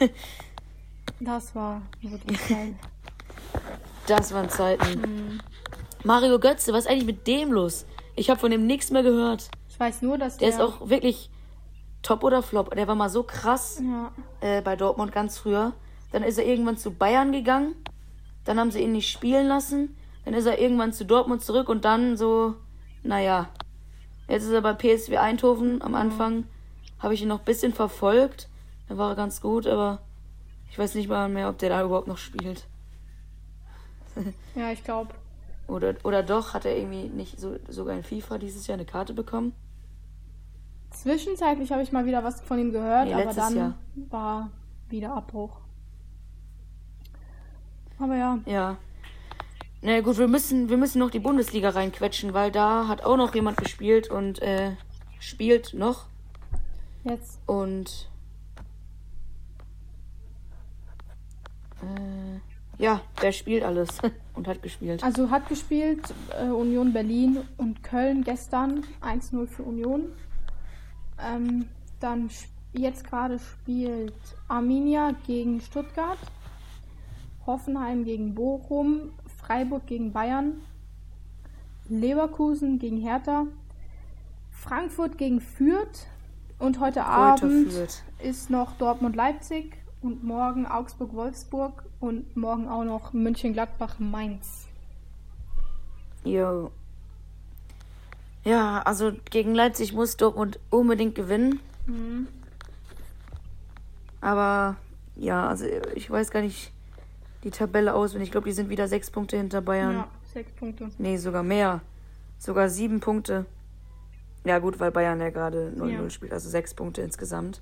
Das 1.19 1.53
war 1.55 1.81
wirklich 2.01 2.47
geil. 2.47 2.75
Das 4.07 4.33
waren 4.33 4.49
Zeiten. 4.49 5.41
Mario 6.03 6.39
Götze, 6.39 6.73
was 6.73 6.85
ist 6.85 6.89
eigentlich 6.91 7.05
mit 7.05 7.27
dem 7.27 7.51
los? 7.51 7.85
Ich 8.15 8.29
habe 8.29 8.39
von 8.39 8.51
dem 8.51 8.65
nichts 8.65 8.91
mehr 8.91 9.03
gehört. 9.03 9.49
Ich 9.69 9.79
weiß 9.79 10.01
nur, 10.01 10.17
dass 10.17 10.37
Der 10.37 10.49
der. 10.49 10.57
ist 10.57 10.61
auch 10.63 10.89
wirklich 10.89 11.29
top 12.01 12.23
oder 12.23 12.41
flop. 12.41 12.73
Der 12.75 12.87
war 12.87 12.95
mal 12.95 13.09
so 13.09 13.23
krass 13.23 13.81
Ja. 13.83 14.11
äh, 14.41 14.61
bei 14.61 14.75
Dortmund 14.75 15.11
ganz 15.11 15.37
früher. 15.37 15.73
Dann 16.11 16.23
ist 16.23 16.37
er 16.37 16.45
irgendwann 16.45 16.77
zu 16.77 16.91
Bayern 16.91 17.31
gegangen. 17.31 17.75
Dann 18.45 18.59
haben 18.59 18.71
sie 18.71 18.81
ihn 18.81 18.93
nicht 18.93 19.11
spielen 19.11 19.47
lassen. 19.47 19.95
Dann 20.25 20.33
ist 20.33 20.45
er 20.45 20.59
irgendwann 20.59 20.93
zu 20.93 21.05
Dortmund 21.05 21.43
zurück 21.43 21.69
und 21.69 21.85
dann 21.85 22.17
so, 22.17 22.55
naja. 23.03 23.49
Jetzt 24.27 24.43
ist 24.45 24.51
er 24.51 24.61
bei 24.61 24.73
PSW 24.73 25.17
Eindhoven 25.17 25.81
am 25.81 25.95
Anfang. 25.95 26.45
Habe 26.99 27.13
ich 27.13 27.21
ihn 27.21 27.27
noch 27.27 27.39
ein 27.39 27.45
bisschen 27.45 27.73
verfolgt. 27.73 28.47
Da 28.87 28.97
war 28.97 29.11
er 29.11 29.15
ganz 29.15 29.41
gut, 29.41 29.67
aber 29.67 29.99
ich 30.69 30.77
weiß 30.79 30.95
nicht 30.95 31.09
mal 31.09 31.29
mehr, 31.29 31.49
ob 31.49 31.57
der 31.57 31.69
da 31.69 31.83
überhaupt 31.83 32.07
noch 32.07 32.17
spielt. 32.17 32.67
Ja, 34.55 34.71
ich 34.71 34.83
glaube. 34.83 35.13
Oder, 35.67 35.93
oder 36.03 36.23
doch, 36.23 36.53
hat 36.53 36.65
er 36.65 36.75
irgendwie 36.75 37.07
nicht 37.07 37.39
so, 37.39 37.57
sogar 37.69 37.95
in 37.95 38.03
FIFA 38.03 38.37
dieses 38.37 38.67
Jahr 38.67 38.77
eine 38.77 38.85
Karte 38.85 39.13
bekommen? 39.13 39.53
Zwischenzeitlich 40.91 41.71
habe 41.71 41.83
ich 41.83 41.91
mal 41.91 42.05
wieder 42.05 42.23
was 42.23 42.41
von 42.41 42.59
ihm 42.59 42.71
gehört, 42.71 43.07
Nee, 43.07 43.13
aber 43.13 43.33
dann 43.33 43.55
Jahr. 43.55 43.75
war 44.09 44.49
wieder 44.89 45.13
Abbruch. 45.13 45.57
Aber 47.99 48.15
ja, 48.17 48.39
Ja. 48.45 48.77
Na 49.81 50.01
gut, 50.01 50.17
wir 50.17 50.27
müssen, 50.27 50.67
wir 50.67 50.75
müssen 50.75 50.99
noch 50.99 51.11
die 51.11 51.19
Bundesliga 51.19 51.69
reinquetschen, 51.69 52.33
weil 52.33 52.51
da 52.51 52.89
hat 52.89 53.03
auch 53.05 53.15
noch 53.15 53.33
jemand 53.33 53.55
gespielt 53.57 54.09
und 54.09 54.41
äh, 54.41 54.71
spielt 55.19 55.73
noch. 55.73 56.07
jetzt. 57.05 57.39
Und 57.45 58.08
äh, 61.81 62.83
ja, 62.83 63.01
der 63.21 63.33
spielt 63.33 63.63
alles 63.63 63.89
und 64.33 64.47
hat 64.47 64.63
gespielt. 64.63 65.03
Also 65.03 65.29
hat 65.29 65.49
gespielt 65.49 66.01
äh, 66.39 66.45
Union 66.45 66.93
Berlin 66.93 67.39
und 67.57 67.83
Köln 67.83 68.23
gestern 68.23 68.85
1-0 69.01 69.47
für 69.47 69.63
Union. 69.63 70.13
Ähm, 71.21 71.65
dann 71.99 72.29
jetzt 72.71 73.03
gerade 73.03 73.39
spielt 73.39 74.13
Arminia 74.47 75.13
gegen 75.27 75.59
Stuttgart, 75.59 76.17
Hoffenheim 77.45 78.05
gegen 78.05 78.33
Bochum, 78.33 79.11
Freiburg 79.37 79.85
gegen 79.85 80.13
Bayern, 80.13 80.61
Leverkusen 81.89 82.79
gegen 82.79 82.97
Hertha, 82.97 83.47
Frankfurt 84.51 85.17
gegen 85.17 85.41
Fürth 85.41 86.07
und 86.59 86.79
heute 86.79 87.05
Abend 87.05 87.73
Fürth. 87.73 88.03
ist 88.19 88.49
noch 88.49 88.77
Dortmund-Leipzig 88.77 89.75
und 90.01 90.23
morgen 90.23 90.65
Augsburg-Wolfsburg 90.65 91.83
und 91.99 92.35
morgen 92.37 92.67
auch 92.69 92.83
noch 92.83 93.13
München-Gladbach-Mainz. 93.13 94.65
Jo. 96.23 96.71
Ja, 98.43 98.81
also 98.83 99.11
gegen 99.29 99.53
Leipzig 99.53 99.93
muss 99.93 100.17
Dortmund 100.17 100.59
unbedingt 100.69 101.15
gewinnen. 101.15 101.59
Mhm. 101.87 102.27
Aber 104.21 104.77
ja, 105.15 105.47
also 105.47 105.65
ich 105.95 106.09
weiß 106.09 106.31
gar 106.31 106.41
nicht 106.41 106.71
die 107.43 107.51
Tabelle 107.51 107.93
auswendig. 107.93 108.27
Ich 108.27 108.31
glaube, 108.31 108.47
die 108.47 108.53
sind 108.53 108.69
wieder 108.69 108.87
sechs 108.87 109.11
Punkte 109.11 109.37
hinter 109.37 109.61
Bayern. 109.61 109.93
Ja, 109.93 110.07
sechs 110.33 110.51
Punkte. 110.53 110.89
Nee, 110.97 111.17
sogar 111.17 111.43
mehr. 111.43 111.81
Sogar 112.37 112.69
sieben 112.69 112.99
Punkte. 112.99 113.45
Ja, 114.45 114.59
gut, 114.59 114.79
weil 114.79 114.91
Bayern 114.91 115.19
ja 115.19 115.29
gerade 115.29 115.73
0-0 115.75 115.89
Ja. 115.91 116.09
spielt, 116.09 116.31
also 116.33 116.49
sechs 116.49 116.73
Punkte 116.73 117.01
insgesamt. 117.01 117.61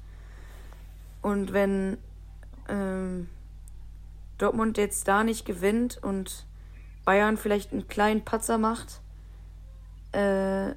Und 1.23 1.53
wenn 1.53 1.97
ähm, 2.67 3.29
Dortmund 4.37 4.77
jetzt 4.77 5.07
da 5.07 5.23
nicht 5.23 5.45
gewinnt 5.45 5.99
und 6.01 6.45
Bayern 7.05 7.37
vielleicht 7.37 7.71
einen 7.71 7.87
kleinen 7.87 8.23
Patzer 8.23 8.57
macht, 8.57 9.01
äh, 10.13 10.69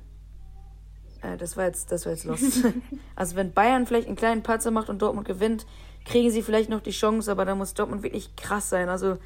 äh, 1.23 1.37
das 1.39 1.57
war 1.57 1.67
jetzt, 1.67 1.93
das 1.93 2.07
war 2.07 2.13
jetzt 2.13 2.25
lost. 2.25 2.65
also 3.17 3.37
wenn 3.37 3.53
Bayern 3.53 3.87
vielleicht 3.87 4.07
einen 4.07 4.17
kleinen 4.17 4.43
Patzer 4.43 4.71
macht 4.71 4.89
und 4.89 5.01
Dortmund 5.03 5.27
gewinnt, 5.27 5.67
kriegen 6.05 6.31
sie 6.31 6.43
vielleicht 6.43 6.71
noch 6.71 6.81
die 6.81 6.91
Chance, 6.91 7.31
aber 7.31 7.45
da 7.45 7.55
muss 7.55 7.75
Dortmund 7.75 8.03
wirklich 8.03 8.35
krass 8.37 8.71
sein. 8.71 8.89
Also, 8.89 9.19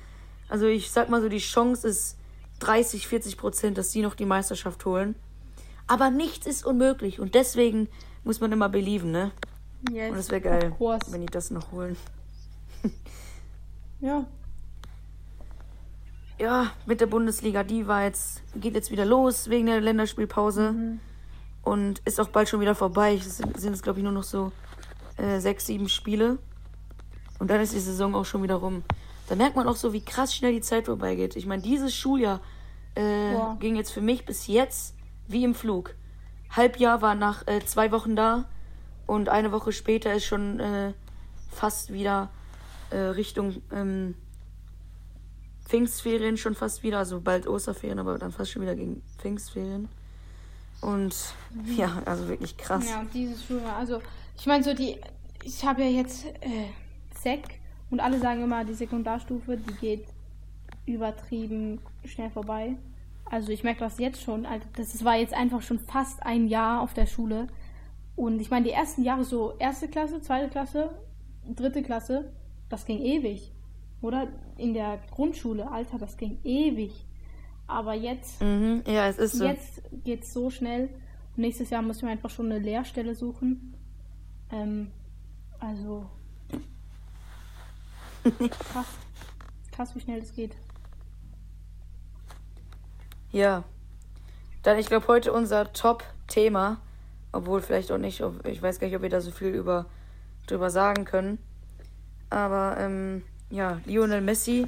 also 0.49 0.67
ich 0.67 0.91
sag 0.91 1.09
mal 1.09 1.23
so, 1.23 1.29
die 1.29 1.39
Chance 1.39 1.87
ist 1.89 2.19
30, 2.61 3.07
40 3.07 3.37
Prozent, 3.37 3.79
dass 3.79 3.93
sie 3.93 4.03
noch 4.03 4.15
die 4.15 4.27
Meisterschaft 4.27 4.85
holen. 4.85 5.15
Aber 5.87 6.11
nichts 6.11 6.47
ist 6.47 6.65
unmöglich 6.65 7.21
und 7.21 7.35
deswegen 7.35 7.89
muss 8.25 8.41
man 8.41 8.53
immer 8.53 8.69
belieben, 8.69 9.11
ne? 9.11 9.33
Yes, 9.91 10.13
Und 10.13 10.19
es 10.19 10.31
wäre 10.31 10.41
geil, 10.41 10.75
wenn 11.09 11.21
die 11.21 11.27
das 11.27 11.51
noch 11.51 11.73
holen. 11.73 11.97
Ja, 14.01 14.27
Ja, 16.39 16.73
mit 16.85 17.01
der 17.01 17.07
Bundesliga, 17.07 17.63
die 17.63 17.87
war 17.87 18.03
jetzt, 18.03 18.43
geht 18.55 18.75
jetzt 18.75 18.91
wieder 18.91 19.05
los 19.05 19.49
wegen 19.49 19.67
der 19.67 19.81
Länderspielpause 19.81 20.99
und 21.63 22.01
ist 22.05 22.21
auch 22.21 22.29
bald 22.29 22.49
schon 22.49 22.61
wieder 22.61 22.75
vorbei. 22.75 23.15
Es 23.15 23.39
sind, 23.39 23.59
sind 23.59 23.73
es, 23.73 23.83
glaube 23.83 24.01
ich, 24.01 24.03
nur 24.03 24.13
noch 24.13 24.25
so 24.25 24.53
äh, 25.17 25.39
sechs, 25.39 25.67
sieben 25.67 25.89
Spiele. 25.89 26.39
Und 27.39 27.51
dann 27.51 27.61
ist 27.61 27.73
die 27.73 27.81
Saison 27.81 28.15
auch 28.15 28.25
schon 28.25 28.43
wieder 28.43 28.57
rum. 28.57 28.83
Da 29.29 29.37
merkt 29.37 29.57
man 29.57 29.67
auch 29.67 29.77
so, 29.77 29.93
wie 29.93 30.05
krass 30.05 30.35
schnell 30.35 30.53
die 30.53 30.61
Zeit 30.61 30.87
vorbeigeht. 30.87 31.37
Ich 31.37 31.47
meine, 31.47 31.63
dieses 31.63 31.95
Schuljahr 31.95 32.41
äh, 32.95 33.33
Boah. 33.33 33.57
ging 33.61 33.77
jetzt 33.77 33.93
für 33.93 34.03
mich 34.03 34.27
bis 34.27 34.47
jetzt 34.47 34.95
wie 35.29 35.45
im 35.45 35.55
Flug. 35.55 35.95
Halbjahr 36.51 37.01
war 37.01 37.15
nach 37.15 37.47
äh, 37.47 37.65
zwei 37.65 37.91
Wochen 37.91 38.17
da 38.17 38.45
und 39.07 39.29
eine 39.29 39.51
Woche 39.53 39.73
später 39.73 40.13
ist 40.13 40.25
schon 40.25 40.61
äh, 40.61 40.93
fast 41.51 41.93
wieder 41.93 42.31
äh, 42.91 42.97
Richtung 42.97 43.63
ähm, 43.73 44.15
Pfingstferien 45.65 46.37
schon 46.37 46.55
fast 46.55 46.83
wieder, 46.83 46.99
also 46.99 47.21
bald 47.21 47.47
Osterferien, 47.47 47.99
aber 47.99 48.19
dann 48.19 48.33
fast 48.33 48.51
schon 48.51 48.63
wieder 48.63 48.75
gegen 48.75 49.03
Pfingstferien. 49.19 49.89
Und 50.81 51.15
ja, 51.77 52.03
also 52.05 52.29
wirklich 52.29 52.57
krass. 52.57 52.89
ja, 52.89 53.05
dieses 53.13 53.45
Schuljahr. 53.45 53.77
Also, 53.77 54.01
ich 54.37 54.47
meine, 54.47 54.63
so 54.63 54.75
die. 54.75 54.99
Ich 55.43 55.65
habe 55.65 55.83
ja 55.83 55.89
jetzt 55.89 56.25
äh, 56.27 56.69
Sek 57.19 57.61
und 57.91 58.01
alle 58.01 58.19
sagen 58.19 58.43
immer, 58.43 58.65
die 58.65 58.75
Sekundarstufe, 58.75 59.57
die 59.57 59.75
geht 59.75 60.07
übertrieben 60.87 61.81
schnell 62.05 62.31
vorbei. 62.31 62.77
Also 63.31 63.53
ich 63.53 63.65
merke 63.65 63.81
das 63.81 63.99
jetzt 63.99 64.23
schon. 64.23 64.47
Also 64.47 64.67
das 64.77 65.05
war 65.05 65.17
jetzt 65.17 65.35
einfach 65.35 65.63
schon 65.63 65.79
fast 65.79 66.23
ein 66.25 66.47
Jahr 66.47 66.81
auf 66.81 66.95
der 66.95 67.07
Schule. 67.07 67.49
Und 68.17 68.41
ich 68.41 68.51
meine, 68.51 68.65
die 68.65 68.73
ersten 68.73 69.03
Jahre 69.03 69.25
so 69.25 69.55
erste 69.59 69.89
Klasse, 69.89 70.21
zweite 70.21 70.49
Klasse, 70.49 70.91
dritte 71.49 71.83
Klasse, 71.83 72.33
das 72.69 72.85
ging 72.85 72.99
ewig. 73.01 73.53
Oder 74.01 74.29
in 74.59 74.75
der 74.75 74.99
Grundschule, 75.11 75.71
Alter, 75.71 75.99
das 75.99 76.17
ging 76.17 76.39
ewig. 76.45 76.93
Aber 77.67 77.95
jetzt, 77.95 78.41
Mhm, 78.43 78.83
ja, 78.87 79.09
es 79.09 79.19
ist 79.19 79.37
so. 79.37 79.45
jetzt 79.45 79.83
geht's 80.05 80.33
so 80.33 80.51
schnell. 80.51 80.91
Nächstes 81.37 81.71
Jahr 81.71 81.83
müssen 81.83 82.03
wir 82.03 82.11
einfach 82.11 82.31
schon 82.31 82.47
eine 82.53 82.59
Lehrstelle 82.59 83.15
suchen. 83.15 83.75
Ähm, 84.53 84.91
also 85.59 86.07
krass, 88.73 88.87
krass, 89.73 89.95
wie 89.95 90.01
schnell 90.01 90.21
es 90.21 90.35
geht. 90.35 90.55
Ja. 93.33 93.65
Dann, 94.63 94.79
ich 94.79 94.87
glaube, 94.87 95.09
heute 95.09 95.33
unser 95.33 95.73
Top-Thema, 95.73 96.81
obwohl 97.33 97.61
vielleicht 97.61 97.91
auch 97.93 97.99
nicht, 97.99 98.23
ich 98.45 98.63
weiß 98.63 98.79
gar 98.79 98.87
nicht, 98.87 98.97
ob 98.97 99.03
wir 99.03 99.11
da 99.11 99.21
so 99.21 99.31
viel 99.31 99.49
über, 99.49 99.87
drüber 100.47 100.71
sagen 100.71 101.05
können. 101.05 101.39
Aber, 102.35 102.77
ähm, 102.81 103.23
ja, 103.51 103.81
Lionel 103.87 104.21
Messi. 104.21 104.67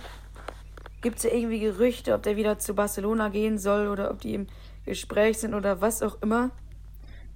Gibt 1.03 1.17
es 1.19 1.25
ja 1.25 1.31
irgendwie 1.31 1.59
Gerüchte, 1.59 2.15
ob 2.15 2.23
der 2.23 2.37
wieder 2.37 2.59
zu 2.61 2.75
Barcelona 2.75 3.29
gehen 3.29 3.59
soll 3.59 3.89
oder 3.89 4.11
ob 4.11 4.21
die 4.21 4.35
im 4.35 4.47
Gespräch 4.85 5.39
sind 5.39 5.53
oder 5.53 5.81
was 5.81 6.01
auch 6.03 6.23
immer. 6.23 6.51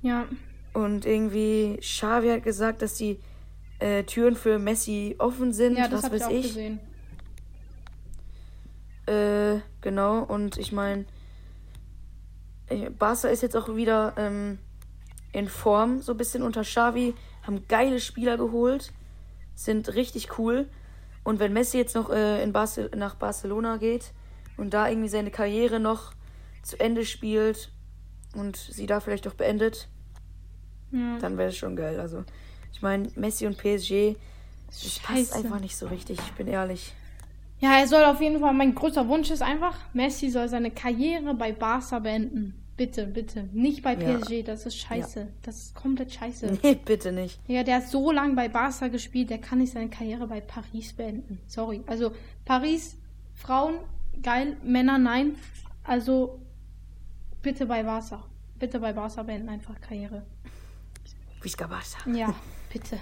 Ja, 0.02 0.26
Und 0.72 1.04
irgendwie, 1.04 1.78
Xavi 1.80 2.28
hat 2.28 2.44
gesagt, 2.44 2.80
dass 2.80 2.94
die 2.94 3.18
äh, 3.80 4.04
Türen 4.04 4.36
für 4.36 4.58
Messi 4.60 5.16
offen 5.18 5.52
sind. 5.52 5.76
ja, 5.76 5.88
das 5.88 5.98
was 5.98 6.04
habe 6.04 6.16
ich 6.16 6.24
auch 6.24 6.30
ich. 6.30 6.42
gesehen. 6.42 6.80
Äh, 9.06 9.60
genau, 9.80 10.20
und 10.22 10.56
ich 10.58 10.70
meine, 10.70 11.06
Barca 12.98 13.28
ist 13.28 13.42
jetzt 13.42 13.56
auch 13.56 13.74
wieder 13.74 14.14
ähm, 14.16 14.58
in 15.32 15.48
Form, 15.48 16.00
so 16.02 16.12
ein 16.12 16.18
bisschen 16.18 16.42
unter 16.44 16.62
Xavi, 16.62 17.14
haben 17.42 17.66
geile 17.66 17.98
Spieler 17.98 18.36
geholt, 18.36 18.92
sind 19.54 19.94
richtig 19.94 20.38
cool. 20.38 20.68
Und 21.24 21.38
wenn 21.38 21.52
Messi 21.52 21.76
jetzt 21.78 21.94
noch 21.94 22.10
äh, 22.10 22.42
in 22.42 22.52
Barce 22.52 22.90
nach 22.96 23.14
Barcelona 23.14 23.76
geht 23.76 24.12
und 24.56 24.72
da 24.74 24.88
irgendwie 24.88 25.08
seine 25.08 25.30
Karriere 25.30 25.78
noch 25.80 26.12
zu 26.62 26.78
Ende 26.80 27.04
spielt 27.04 27.70
und 28.34 28.56
sie 28.56 28.86
da 28.86 29.00
vielleicht 29.00 29.26
auch 29.28 29.34
beendet, 29.34 29.88
Ja. 30.92 31.18
dann 31.18 31.36
wäre 31.38 31.50
es 31.50 31.56
schon 31.56 31.76
geil. 31.76 32.00
Also, 32.00 32.24
ich 32.72 32.82
meine, 32.82 33.10
Messi 33.16 33.46
und 33.46 33.58
PSG, 33.58 34.16
das 34.68 34.98
passt 35.00 35.34
einfach 35.34 35.60
nicht 35.60 35.76
so 35.76 35.86
richtig, 35.88 36.18
ich 36.18 36.32
bin 36.32 36.46
ehrlich. 36.46 36.94
Ja, 37.58 37.78
er 37.78 37.86
soll 37.86 38.04
auf 38.04 38.20
jeden 38.22 38.40
Fall, 38.40 38.54
mein 38.54 38.74
größter 38.74 39.06
Wunsch 39.08 39.30
ist 39.30 39.42
einfach, 39.42 39.76
Messi 39.92 40.30
soll 40.30 40.48
seine 40.48 40.70
Karriere 40.70 41.34
bei 41.34 41.52
Barca 41.52 41.98
beenden. 41.98 42.54
Bitte, 42.80 43.06
bitte. 43.06 43.42
Nicht 43.52 43.82
bei 43.82 43.92
Ja. 43.94 44.16
PSG, 44.16 44.42
das 44.42 44.64
ist 44.64 44.78
scheiße. 44.78 45.28
Das 45.42 45.56
ist 45.64 45.74
komplett 45.74 46.14
scheiße. 46.14 46.58
Nee, 46.62 46.76
bitte 46.76 47.12
nicht. 47.12 47.38
Ja, 47.46 47.62
der 47.62 47.76
hat 47.76 47.88
so 47.88 48.10
lange 48.10 48.34
bei 48.34 48.48
Barca 48.48 48.88
gespielt, 48.88 49.28
der 49.28 49.36
kann 49.36 49.58
nicht 49.58 49.74
seine 49.74 49.90
Karriere 49.90 50.26
bei 50.26 50.40
Paris 50.40 50.94
beenden. 50.94 51.38
Sorry. 51.46 51.82
Also 51.86 52.12
Paris, 52.46 52.96
Frauen, 53.34 53.74
geil, 54.22 54.56
Männer, 54.64 54.96
nein. 54.96 55.34
Also 55.84 56.40
bitte 57.42 57.66
bei 57.66 57.82
Barca. 57.82 58.24
Bitte 58.58 58.80
bei 58.80 58.94
Barca 58.94 59.24
beenden 59.24 59.50
einfach 59.50 59.78
Karriere. 59.82 60.22
Visca 61.42 61.66
Barca. 61.66 62.08
Ja, 62.10 62.34
bitte. 62.72 62.98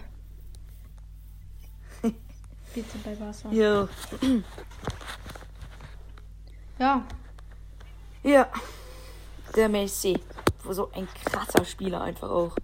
bitte 2.74 2.98
bei 3.04 3.14
Barca. 3.14 3.48
Jo. 3.52 3.88
Ja, 6.80 7.06
Ja, 8.24 8.48
der 9.56 9.68
Messi. 9.68 10.18
So 10.68 10.90
ein 10.92 11.08
krasser 11.24 11.64
Spieler 11.64 12.00
einfach 12.02 12.30
auch. 12.30 12.54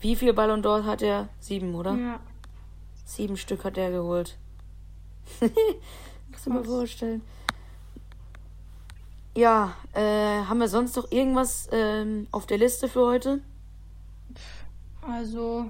Wie 0.00 0.16
viel 0.16 0.32
Ballon 0.32 0.62
d'Or 0.62 0.84
hat 0.84 1.02
er? 1.02 1.28
Sieben, 1.40 1.74
oder? 1.74 1.94
ja. 1.94 2.20
Sieben 3.04 3.36
Stück 3.36 3.64
hat 3.64 3.78
er 3.78 3.90
geholt. 3.92 4.36
Muss 5.40 6.42
du 6.44 6.50
mal 6.50 6.58
Krass. 6.62 6.66
vorstellen. 6.66 7.22
Ja, 9.36 9.74
äh, 9.92 10.00
haben 10.44 10.58
wir 10.58 10.68
sonst 10.68 10.96
noch 10.96 11.10
irgendwas 11.12 11.68
ähm, 11.70 12.26
auf 12.32 12.46
der 12.46 12.58
Liste 12.58 12.88
für 12.88 13.06
heute? 13.06 13.40
Also 15.02 15.66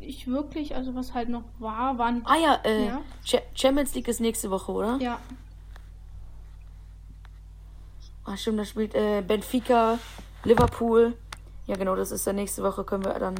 ich 0.00 0.26
wirklich, 0.26 0.74
also 0.74 0.94
was 0.94 1.14
halt 1.14 1.28
noch 1.28 1.44
war, 1.58 1.98
waren 1.98 2.22
Ah 2.24 2.36
ja, 2.36 2.54
äh, 2.64 2.86
Ja. 2.86 3.02
Cha- 3.24 3.42
Champions 3.54 3.94
League 3.94 4.08
ist 4.08 4.20
nächste 4.20 4.50
Woche, 4.50 4.72
oder? 4.72 4.96
ja, 5.00 5.20
Ah, 8.30 8.36
stimmt, 8.36 8.60
da 8.60 8.64
spielt 8.64 8.94
äh, 8.94 9.22
Benfica, 9.26 9.98
Liverpool. 10.44 11.14
Ja, 11.66 11.74
genau, 11.74 11.96
das 11.96 12.12
ist 12.12 12.28
dann 12.28 12.36
nächste 12.36 12.62
Woche, 12.62 12.84
können 12.84 13.04
wir 13.04 13.14
dann 13.14 13.34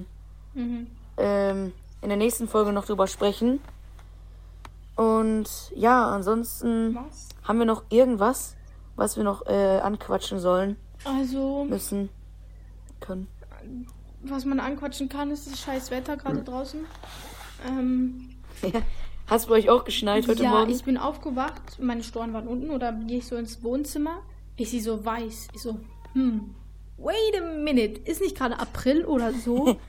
mhm. 0.54 0.88
ähm, 1.16 1.72
in 2.02 2.08
der 2.08 2.18
nächsten 2.18 2.48
Folge 2.48 2.72
noch 2.72 2.86
drüber 2.86 3.06
sprechen. 3.06 3.60
Und 4.96 5.48
ja, 5.76 6.08
ansonsten 6.08 6.96
was? 6.96 7.28
haben 7.44 7.60
wir 7.60 7.66
noch 7.66 7.84
irgendwas, 7.90 8.56
was 8.96 9.16
wir 9.16 9.22
noch 9.22 9.46
äh, 9.46 9.78
anquatschen 9.78 10.40
sollen, 10.40 10.76
Also 11.04 11.64
müssen, 11.68 12.08
können. 12.98 13.28
was 14.22 14.44
man 14.44 14.58
anquatschen 14.58 15.08
kann, 15.08 15.30
ist 15.30 15.48
das 15.48 15.60
scheiß 15.60 15.92
Wetter 15.92 16.16
gerade 16.16 16.42
draußen. 16.42 16.84
Ähm, 17.68 18.30
Hast 19.28 19.48
du 19.48 19.52
euch 19.52 19.70
auch 19.70 19.84
geschneit 19.84 20.26
heute 20.26 20.42
ja, 20.42 20.50
Morgen? 20.50 20.72
ich 20.72 20.82
bin 20.82 20.96
aufgewacht, 20.96 21.78
meine 21.78 22.02
Storen 22.02 22.32
waren 22.32 22.48
unten 22.48 22.70
oder 22.70 22.92
gehe 22.92 23.18
ich 23.18 23.28
so 23.28 23.36
ins 23.36 23.62
Wohnzimmer. 23.62 24.22
Ich 24.56 24.70
sehe 24.70 24.82
so 24.82 25.04
weiß. 25.04 25.48
Ich 25.54 25.62
so, 25.62 25.78
hm, 26.12 26.54
wait 26.98 27.40
a 27.40 27.44
minute, 27.62 28.00
ist 28.04 28.20
nicht 28.20 28.36
gerade 28.36 28.58
April 28.58 29.04
oder 29.04 29.32
so? 29.32 29.76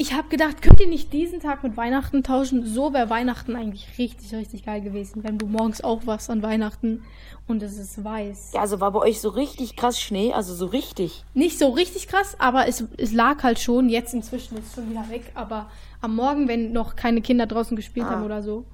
Ich 0.00 0.12
habe 0.12 0.28
gedacht, 0.28 0.62
könnt 0.62 0.78
ihr 0.78 0.86
nicht 0.86 1.12
diesen 1.12 1.40
Tag 1.40 1.64
mit 1.64 1.76
Weihnachten 1.76 2.22
tauschen? 2.22 2.64
So 2.64 2.92
wäre 2.92 3.10
Weihnachten 3.10 3.56
eigentlich 3.56 3.98
richtig, 3.98 4.32
richtig 4.32 4.64
geil 4.64 4.80
gewesen, 4.80 5.24
wenn 5.24 5.38
du 5.38 5.46
morgens 5.48 5.80
aufwachst 5.80 6.30
an 6.30 6.40
Weihnachten 6.40 7.02
und 7.48 7.64
es 7.64 7.76
ist 7.78 8.04
weiß. 8.04 8.52
Ja, 8.54 8.60
also 8.60 8.78
war 8.78 8.92
bei 8.92 9.00
euch 9.00 9.20
so 9.20 9.28
richtig 9.30 9.74
krass 9.74 10.00
Schnee, 10.00 10.32
also 10.32 10.54
so 10.54 10.66
richtig. 10.66 11.24
Nicht 11.34 11.58
so 11.58 11.70
richtig 11.70 12.06
krass, 12.06 12.36
aber 12.38 12.68
es, 12.68 12.84
es 12.96 13.12
lag 13.12 13.42
halt 13.42 13.58
schon. 13.58 13.88
Jetzt 13.88 14.14
inzwischen 14.14 14.56
ist 14.58 14.68
es 14.68 14.74
schon 14.76 14.88
wieder 14.88 15.08
weg. 15.10 15.32
Aber 15.34 15.68
am 16.00 16.14
Morgen, 16.14 16.46
wenn 16.46 16.70
noch 16.70 16.94
keine 16.94 17.20
Kinder 17.20 17.46
draußen 17.46 17.76
gespielt 17.76 18.06
Ah. 18.06 18.10
haben 18.10 18.22
oder 18.24 18.40
so. 18.40 18.66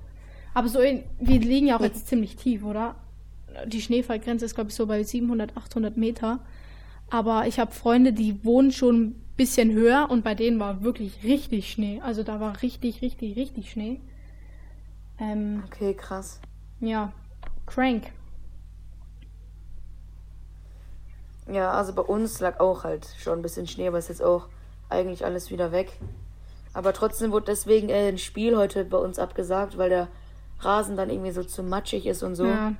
Aber 0.52 0.68
so, 0.68 0.80
in, 0.80 1.04
wir 1.20 1.40
liegen 1.40 1.68
ja 1.68 1.78
auch 1.78 1.82
jetzt 1.82 2.06
ziemlich 2.06 2.36
tief, 2.36 2.62
oder? 2.66 2.96
Die 3.66 3.80
Schneefallgrenze 3.80 4.44
ist, 4.44 4.54
glaube 4.54 4.70
ich, 4.70 4.76
so 4.76 4.86
bei 4.86 5.02
700, 5.02 5.56
800 5.56 5.96
Meter. 5.96 6.40
Aber 7.10 7.46
ich 7.46 7.58
habe 7.58 7.72
Freunde, 7.72 8.12
die 8.12 8.44
wohnen 8.44 8.72
schon 8.72 9.02
ein 9.02 9.24
bisschen 9.36 9.72
höher 9.72 10.08
und 10.10 10.24
bei 10.24 10.34
denen 10.34 10.58
war 10.60 10.82
wirklich 10.82 11.22
richtig 11.22 11.70
Schnee. 11.70 12.00
Also 12.02 12.22
da 12.22 12.40
war 12.40 12.62
richtig, 12.62 13.02
richtig, 13.02 13.36
richtig 13.36 13.70
Schnee. 13.70 14.00
Ähm, 15.18 15.62
Okay, 15.66 15.94
krass. 15.94 16.40
ja, 16.80 17.12
crank. 17.66 18.04
Ja, 21.52 21.72
also 21.72 21.92
bei 21.92 22.02
uns 22.02 22.40
lag 22.40 22.58
auch 22.58 22.84
halt 22.84 23.06
schon 23.18 23.38
ein 23.38 23.42
bisschen 23.42 23.66
Schnee, 23.66 23.86
aber 23.88 23.98
ist 23.98 24.08
jetzt 24.08 24.22
auch 24.22 24.48
eigentlich 24.88 25.24
alles 25.24 25.50
wieder 25.50 25.72
weg. 25.72 25.92
Aber 26.72 26.92
trotzdem 26.92 27.32
wurde 27.32 27.46
deswegen 27.46 27.88
äh, 27.90 28.08
ein 28.08 28.18
Spiel 28.18 28.56
heute 28.56 28.84
bei 28.84 28.96
uns 28.98 29.18
abgesagt, 29.18 29.76
weil 29.78 29.90
der 29.90 30.08
Rasen 30.60 30.96
dann 30.96 31.10
irgendwie 31.10 31.30
so 31.32 31.44
zu 31.44 31.62
matschig 31.62 32.06
ist 32.06 32.22
und 32.22 32.34
so. 32.34 32.46
Ja. 32.46 32.72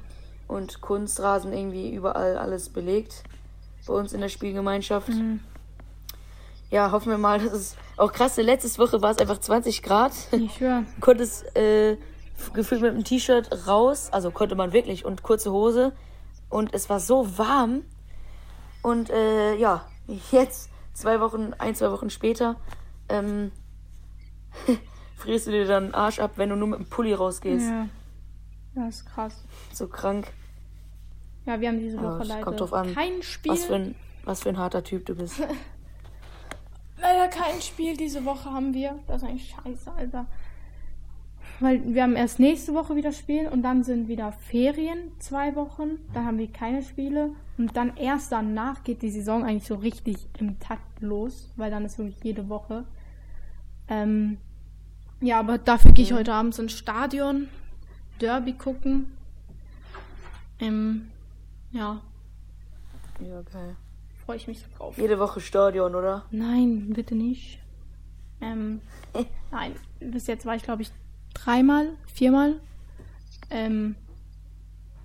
Und 0.54 0.80
Kunstrasen 0.80 1.52
irgendwie 1.52 1.92
überall 1.92 2.38
alles 2.38 2.68
belegt. 2.68 3.24
Bei 3.88 3.94
uns 3.94 4.12
in 4.12 4.20
der 4.20 4.28
Spielgemeinschaft. 4.28 5.08
Mhm. 5.08 5.40
Ja, 6.70 6.92
hoffen 6.92 7.10
wir 7.10 7.18
mal, 7.18 7.40
dass 7.40 7.52
es 7.52 7.76
auch 7.96 8.12
krass. 8.12 8.36
Letzte 8.36 8.78
Woche 8.78 9.02
war 9.02 9.10
es 9.10 9.18
einfach 9.18 9.38
20 9.38 9.82
Grad. 9.82 10.12
Ich 10.30 10.60
höre. 10.60 10.84
konntest 11.00 11.56
äh, 11.56 11.96
gefühlt 12.52 12.82
mit 12.82 12.94
dem 12.94 13.02
T-Shirt 13.02 13.66
raus, 13.66 14.10
also 14.12 14.30
konnte 14.30 14.54
man 14.54 14.72
wirklich 14.72 15.04
und 15.04 15.24
kurze 15.24 15.50
Hose 15.50 15.92
und 16.50 16.72
es 16.72 16.88
war 16.88 17.00
so 17.00 17.36
warm 17.36 17.82
und 18.82 19.10
äh, 19.10 19.56
ja, 19.56 19.84
jetzt 20.30 20.70
zwei 20.92 21.18
Wochen, 21.20 21.52
ein, 21.58 21.74
zwei 21.74 21.90
Wochen 21.90 22.10
später 22.10 22.54
ähm, 23.08 23.50
frierst 25.16 25.48
du 25.48 25.50
dir 25.50 25.66
dann 25.66 25.86
den 25.86 25.94
Arsch 25.94 26.20
ab, 26.20 26.32
wenn 26.36 26.50
du 26.50 26.54
nur 26.54 26.68
mit 26.68 26.78
dem 26.78 26.86
Pulli 26.86 27.12
rausgehst. 27.12 27.68
Ja. 27.68 27.88
Das 28.76 28.96
ist 28.96 29.06
krass. 29.06 29.44
So 29.72 29.88
krank. 29.88 30.32
Ja, 31.46 31.60
wir 31.60 31.68
haben 31.68 31.78
diese 31.78 31.96
Ja, 31.96 32.02
Woche 32.02 32.22
es 32.22 32.28
leider 32.28 32.42
kommt 32.42 32.60
drauf 32.60 32.72
an, 32.72 32.94
kein 32.94 33.22
Spiel. 33.22 33.52
Was 33.52 33.64
für 33.64 33.74
ein, 33.74 33.94
was 34.24 34.42
für 34.42 34.48
ein 34.48 34.58
harter 34.58 34.82
Typ 34.82 35.06
du 35.06 35.14
bist. 35.14 35.40
Leider 37.00 37.28
kein 37.28 37.60
Spiel 37.60 37.96
diese 37.96 38.24
Woche 38.24 38.50
haben 38.50 38.72
wir. 38.72 38.98
Das 39.06 39.22
ist 39.22 39.28
eigentlich 39.28 39.54
scheiße, 39.62 39.92
Alter. 39.92 40.26
Weil 41.60 41.94
wir 41.94 42.02
haben 42.02 42.16
erst 42.16 42.40
nächste 42.40 42.72
Woche 42.72 42.96
wieder 42.96 43.12
Spiel 43.12 43.46
und 43.48 43.62
dann 43.62 43.84
sind 43.84 44.08
wieder 44.08 44.32
Ferien, 44.32 45.12
zwei 45.18 45.54
Wochen. 45.54 45.98
Dann 46.14 46.24
haben 46.24 46.38
wir 46.38 46.50
keine 46.50 46.82
Spiele. 46.82 47.30
Und 47.58 47.76
dann 47.76 47.96
erst 47.96 48.32
danach 48.32 48.82
geht 48.84 49.02
die 49.02 49.10
Saison 49.10 49.44
eigentlich 49.44 49.66
so 49.66 49.74
richtig 49.74 50.16
im 50.38 50.58
Takt 50.60 51.00
los, 51.00 51.52
weil 51.56 51.70
dann 51.70 51.84
ist 51.84 51.98
wirklich 51.98 52.22
jede 52.24 52.48
Woche. 52.48 52.84
Ähm, 53.88 54.38
ja, 55.20 55.38
aber 55.38 55.58
dafür 55.58 55.92
gehe 55.92 56.04
ich 56.04 56.12
heute 56.12 56.32
Abends 56.32 56.58
ins 56.58 56.72
Stadion, 56.72 57.48
Derby 58.20 58.54
gucken. 58.54 59.12
Ähm, 60.58 61.10
ja, 61.74 62.00
Ja, 63.20 63.42
geil. 63.42 63.76
freue 64.24 64.36
ich 64.36 64.48
mich 64.48 64.60
so 64.60 64.66
drauf. 64.76 64.96
Jede 64.96 65.18
Woche 65.18 65.40
Stadion, 65.40 65.94
oder? 65.94 66.24
Nein, 66.30 66.92
bitte 66.94 67.14
nicht. 67.14 67.60
Ähm, 68.40 68.80
nein, 69.50 69.74
bis 70.00 70.26
jetzt 70.26 70.46
war 70.46 70.56
ich, 70.56 70.62
glaube 70.62 70.82
ich, 70.82 70.90
dreimal, 71.34 71.88
viermal. 72.06 72.54
Ähm, 73.50 73.94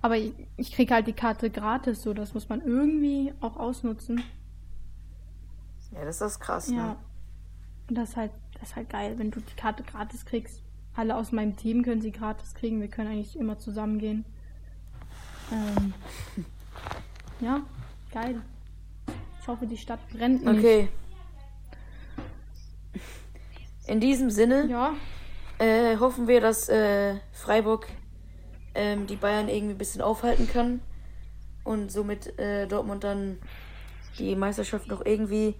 aber 0.02 0.16
ich, 0.16 0.32
ich 0.56 0.72
kriege 0.72 0.94
halt 0.94 1.06
die 1.06 1.12
Karte 1.12 1.50
gratis, 1.50 2.02
so 2.02 2.14
das 2.14 2.32
muss 2.34 2.48
man 2.48 2.62
irgendwie 2.62 3.34
auch 3.40 3.56
ausnutzen. 3.56 4.22
Ja, 5.92 6.04
das 6.04 6.20
ist 6.20 6.40
krass, 6.40 6.68
Ja. 6.70 6.74
ne? 6.76 6.96
Und 7.88 7.96
das 7.98 8.10
ist 8.10 8.16
halt, 8.16 8.30
das 8.58 8.70
ist 8.70 8.76
halt 8.76 8.88
geil, 8.88 9.18
wenn 9.18 9.30
du 9.30 9.40
die 9.40 9.54
Karte 9.56 9.82
gratis 9.82 10.24
kriegst. 10.24 10.62
Alle 10.94 11.16
aus 11.16 11.32
meinem 11.32 11.56
Team 11.56 11.82
können 11.82 12.00
sie 12.00 12.12
gratis 12.12 12.54
kriegen. 12.54 12.80
Wir 12.80 12.88
können 12.88 13.10
eigentlich 13.10 13.36
immer 13.38 13.58
zusammen 13.58 13.98
gehen. 13.98 14.24
Ähm, 15.52 15.92
ja, 17.40 17.62
geil. 18.12 18.40
Ich 19.40 19.48
hoffe, 19.48 19.66
die 19.66 19.76
Stadt 19.76 20.00
brennt 20.10 20.44
nicht. 20.44 20.58
Okay. 20.58 20.88
In 23.86 24.00
diesem 24.00 24.30
Sinne 24.30 24.66
Ja, 24.68 24.94
äh, 25.58 25.96
hoffen 25.96 26.28
wir, 26.28 26.40
dass 26.40 26.68
äh, 26.68 27.16
Freiburg 27.32 27.88
ähm, 28.74 29.06
die 29.06 29.16
Bayern 29.16 29.48
irgendwie 29.48 29.74
ein 29.74 29.78
bisschen 29.78 30.00
aufhalten 30.02 30.48
kann 30.48 30.80
und 31.64 31.90
somit 31.90 32.38
äh, 32.38 32.66
Dortmund 32.66 33.04
dann 33.04 33.38
die 34.18 34.36
Meisterschaft 34.36 34.88
noch 34.88 35.04
irgendwie 35.04 35.54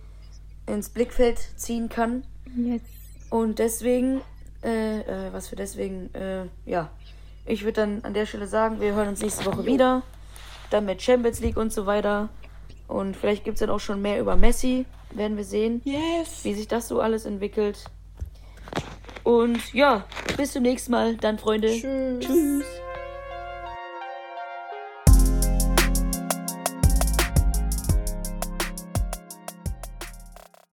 ins 0.67 0.91
Blickfeld 0.91 1.39
ziehen 1.57 1.89
kann. 1.89 2.25
jetzt. 2.57 2.87
Und 3.31 3.59
deswegen, 3.59 4.21
äh, 4.63 5.01
äh, 5.01 5.33
was 5.33 5.49
für 5.49 5.57
deswegen, 5.57 6.13
äh, 6.15 6.47
ja, 6.67 6.91
ich 7.47 7.63
würde 7.65 7.81
dann 7.81 8.05
an 8.05 8.15
der 8.15 8.27
Stelle 8.27 8.47
sagen, 8.47 8.81
wir 8.81 8.95
hören 8.95 9.09
uns 9.09 9.23
nächste 9.23 9.47
Woche 9.47 9.65
wieder. 9.65 10.03
Dann 10.71 10.85
mit 10.87 11.03
Champions 11.03 11.41
League 11.41 11.57
und 11.57 11.73
so 11.73 11.87
weiter. 11.87 12.29
Und 12.89 13.17
vielleicht 13.17 13.45
gibt 13.45 13.57
es 13.57 13.61
dann 13.61 13.71
auch 13.71 13.81
schon 13.81 14.03
mehr 14.03 14.21
über 14.21 14.37
Messi. 14.37 14.87
Werden 15.13 15.37
wir 15.37 15.45
sehen, 15.45 15.81
Yes! 15.85 16.45
wie 16.45 16.55
sich 16.55 16.69
das 16.69 16.89
so 16.89 17.01
alles 17.01 17.25
entwickelt. 17.25 17.85
Und 19.25 19.75
ja, 19.75 20.05
bis 20.37 20.53
zum 20.53 20.63
nächsten 20.63 20.93
Mal. 20.93 21.17
Dann, 21.17 21.39
Freunde. 21.39 21.69
Tschüss. 21.69 22.27
Tschüss. 22.27 22.65